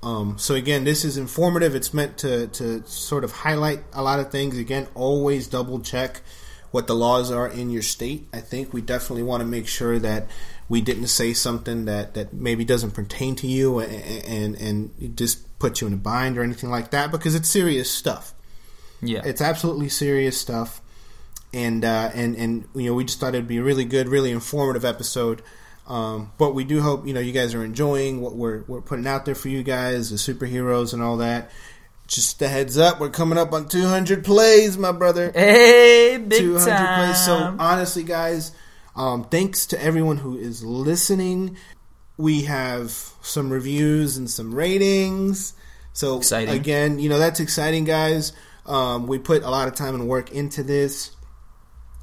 [0.06, 1.74] Um, so again, this is informative.
[1.74, 4.56] It's meant to to sort of highlight a lot of things.
[4.56, 6.22] Again, always double check
[6.70, 8.28] what the laws are in your state.
[8.32, 10.28] I think we definitely want to make sure that
[10.68, 15.58] we didn't say something that, that maybe doesn't pertain to you and, and and just
[15.58, 18.32] put you in a bind or anything like that because it's serious stuff.
[19.02, 20.82] Yeah, it's absolutely serious stuff.
[21.52, 24.30] And uh, and and you know, we just thought it'd be a really good, really
[24.30, 25.42] informative episode.
[25.86, 29.06] Um, but we do hope you know you guys are enjoying what we're we're putting
[29.06, 31.50] out there for you guys, the superheroes and all that.
[32.08, 35.32] Just a heads up, we're coming up on 200 plays, my brother.
[35.34, 37.04] Hey, big 200 time.
[37.04, 37.24] plays.
[37.24, 38.52] So honestly, guys,
[38.94, 41.56] um, thanks to everyone who is listening.
[42.16, 42.90] We have
[43.22, 45.52] some reviews and some ratings.
[45.92, 46.54] So exciting.
[46.54, 48.32] again, you know that's exciting, guys.
[48.66, 51.12] Um, we put a lot of time and work into this,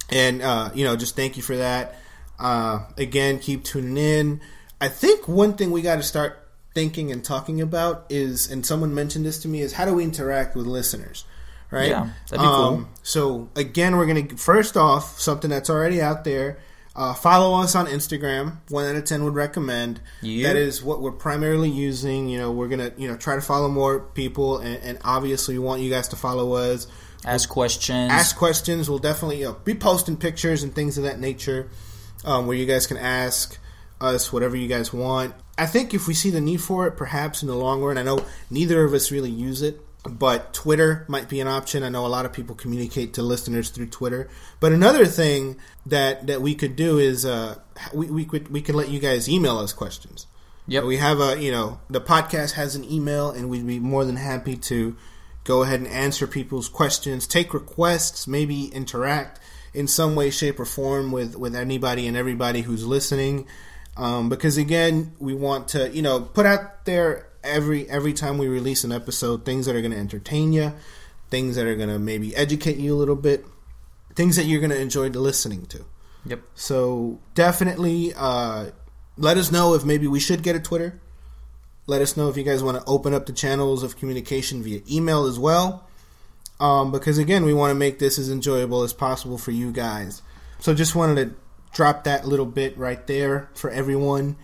[0.10, 2.00] and uh, you know, just thank you for that.
[2.44, 4.42] Uh, again, keep tuning in.
[4.82, 6.40] I think one thing we got to start
[6.76, 10.04] thinking and talking about is, and someone mentioned this to me, is how do we
[10.04, 11.26] interact with listeners,
[11.72, 11.90] right?
[11.90, 12.86] Yeah, that'd be cool.
[13.02, 16.60] So again, we're gonna first off something that's already out there.
[16.96, 18.58] Uh, follow us on Instagram.
[18.70, 20.00] One out of ten would recommend.
[20.22, 20.50] Yeah.
[20.50, 22.28] That is what we're primarily using.
[22.30, 25.64] You know, we're gonna you know try to follow more people, and, and obviously we
[25.66, 26.88] want you guys to follow us.
[27.26, 28.12] Ask questions.
[28.12, 28.90] Ask questions.
[28.90, 31.70] We'll definitely you know, be posting pictures and things of that nature,
[32.24, 33.58] um, where you guys can ask
[34.02, 35.34] us whatever you guys want.
[35.58, 37.98] I think if we see the need for it, perhaps in the long run.
[37.98, 41.84] I know neither of us really use it, but Twitter might be an option.
[41.84, 44.30] I know a lot of people communicate to listeners through Twitter.
[44.60, 47.60] But another thing that that we could do is uh,
[47.94, 50.28] we we could we could let you guys email us questions.
[50.68, 50.86] Yep.
[50.86, 54.16] We have a you know the podcast has an email, and we'd be more than
[54.18, 54.96] happy to
[55.44, 59.40] go ahead and answer people's questions, take requests, maybe interact
[59.74, 63.48] in some way, shape, or form with with anybody and everybody who's listening.
[63.96, 68.48] Um, because again, we want to you know put out there every every time we
[68.48, 70.74] release an episode things that are going to entertain you,
[71.30, 73.46] things that are going to maybe educate you a little bit,
[74.16, 75.86] things that you're going to enjoy listening to.
[76.26, 76.42] Yep.
[76.56, 78.72] So definitely uh,
[79.18, 81.00] let us know if maybe we should get a Twitter.
[81.86, 84.82] Let us know if you guys want to open up the channels of communication via
[84.90, 85.88] email as well.
[86.60, 90.22] Um, because again, we want to make this as enjoyable as possible for you guys.
[90.60, 91.36] So just wanted to
[91.74, 94.38] drop that little bit right there for everyone.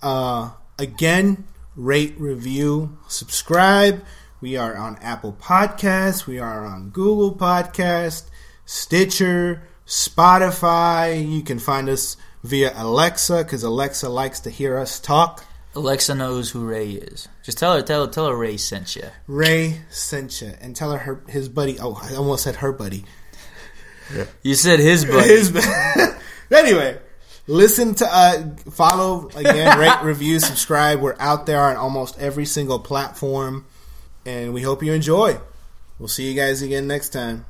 [0.00, 1.44] Uh, again,
[1.74, 4.04] rate, review, subscribe.
[4.40, 6.26] We are on Apple Podcasts.
[6.26, 8.28] We are on Google Podcast,
[8.64, 11.28] Stitcher, Spotify.
[11.28, 15.44] You can find us via Alexa because Alexa likes to hear us talk.
[15.76, 17.28] Alexa knows who Ray is.
[17.42, 19.04] Just tell her, tell her, tell her Ray sent you.
[19.26, 21.78] Ray sent you, and tell her, her his buddy.
[21.78, 23.04] Oh, I almost said her buddy.
[24.42, 25.28] You said his buddy.
[25.28, 25.54] His,
[26.50, 26.98] anyway,
[27.46, 31.00] listen to uh, follow again, rate, review, subscribe.
[31.00, 33.66] We're out there on almost every single platform,
[34.24, 35.38] and we hope you enjoy.
[35.98, 37.44] We'll see you guys again next time.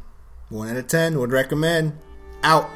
[0.49, 1.97] One out of ten would recommend.
[2.43, 2.68] Out.